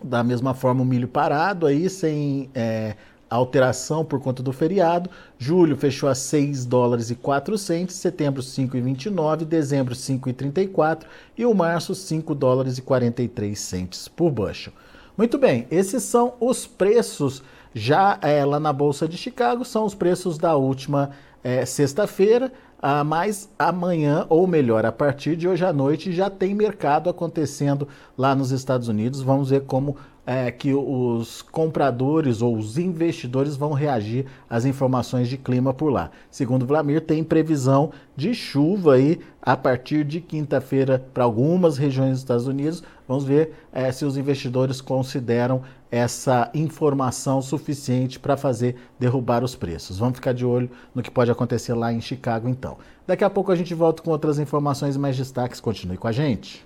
Da 0.03 0.23
mesma 0.23 0.53
forma, 0.53 0.81
o 0.81 0.85
milho 0.85 1.07
parado 1.07 1.65
aí, 1.65 1.89
sem 1.89 2.49
é, 2.53 2.95
alteração 3.35 4.05
por 4.05 4.19
conta 4.19 4.43
do 4.43 4.53
feriado. 4.53 5.09
Julho 5.37 5.75
fechou 5.75 6.07
a 6.07 6.15
6 6.15 6.65
dólares 6.65 7.09
e 7.09 7.15
4 7.15 7.57
centos, 7.57 7.95
setembro 7.95 8.41
5,29, 8.41 9.45
dezembro 9.45 9.95
5,34 9.95 11.03
e 11.37 11.45
o 11.45 11.53
março 11.53 11.95
5 11.95 12.35
dólares 12.35 12.77
e 12.77 12.81
43 12.81 13.59
centos 13.59 14.07
por 14.07 14.31
bushel. 14.31 14.73
Muito 15.17 15.37
bem, 15.37 15.67
esses 15.69 16.03
são 16.03 16.33
os 16.39 16.65
preços 16.65 17.43
já 17.73 18.17
é, 18.21 18.45
lá 18.45 18.59
na 18.59 18.71
Bolsa 18.71 19.07
de 19.07 19.17
Chicago, 19.17 19.65
são 19.65 19.85
os 19.85 19.95
preços 19.95 20.37
da 20.37 20.55
última 20.55 21.11
é, 21.43 21.65
sexta-feira, 21.65 22.51
ah, 22.85 23.03
mas 23.03 23.49
amanhã, 23.57 24.25
ou 24.27 24.45
melhor, 24.45 24.85
a 24.85 24.91
partir 24.91 25.37
de 25.37 25.47
hoje 25.47 25.63
à 25.63 25.71
noite, 25.71 26.11
já 26.11 26.29
tem 26.29 26.53
mercado 26.53 27.09
acontecendo 27.09 27.87
lá 28.17 28.35
nos 28.35 28.51
Estados 28.51 28.89
Unidos. 28.89 29.21
Vamos 29.21 29.51
ver 29.51 29.61
como 29.61 29.95
é, 30.25 30.49
que 30.51 30.73
os 30.73 31.41
compradores 31.41 32.41
ou 32.41 32.55
os 32.55 32.77
investidores 32.77 33.55
vão 33.55 33.73
reagir 33.73 34.25
às 34.49 34.65
informações 34.65 35.27
de 35.27 35.37
clima 35.37 35.73
por 35.73 35.89
lá. 35.89 36.11
Segundo 36.31 36.65
Vlamir, 36.65 37.01
tem 37.01 37.23
previsão 37.23 37.91
de 38.15 38.33
chuva 38.33 38.95
aí 38.95 39.19
a 39.41 39.57
partir 39.57 40.05
de 40.05 40.21
quinta-feira 40.21 41.05
para 41.13 41.23
algumas 41.23 41.77
regiões 41.77 42.11
dos 42.11 42.19
Estados 42.19 42.47
Unidos. 42.47 42.83
Vamos 43.07 43.25
ver 43.25 43.53
é, 43.71 43.91
se 43.91 44.05
os 44.05 44.15
investidores 44.15 44.79
consideram 44.79 45.61
essa 45.91 46.49
informação 46.53 47.41
suficiente 47.41 48.19
para 48.19 48.37
fazer 48.37 48.75
derrubar 48.97 49.43
os 49.43 49.55
preços. 49.55 49.99
Vamos 49.99 50.15
ficar 50.15 50.33
de 50.33 50.45
olho 50.45 50.69
no 50.95 51.03
que 51.03 51.11
pode 51.11 51.29
acontecer 51.29 51.73
lá 51.73 51.93
em 51.93 52.01
Chicago, 52.01 52.47
então. 52.47 52.77
Daqui 53.05 53.23
a 53.23 53.29
pouco 53.29 53.51
a 53.51 53.55
gente 53.55 53.73
volta 53.75 54.01
com 54.01 54.09
outras 54.09 54.39
informações 54.39 54.95
e 54.95 54.99
mais 54.99 55.17
destaques. 55.17 55.59
Continue 55.59 55.97
com 55.97 56.07
a 56.07 56.11
gente. 56.11 56.65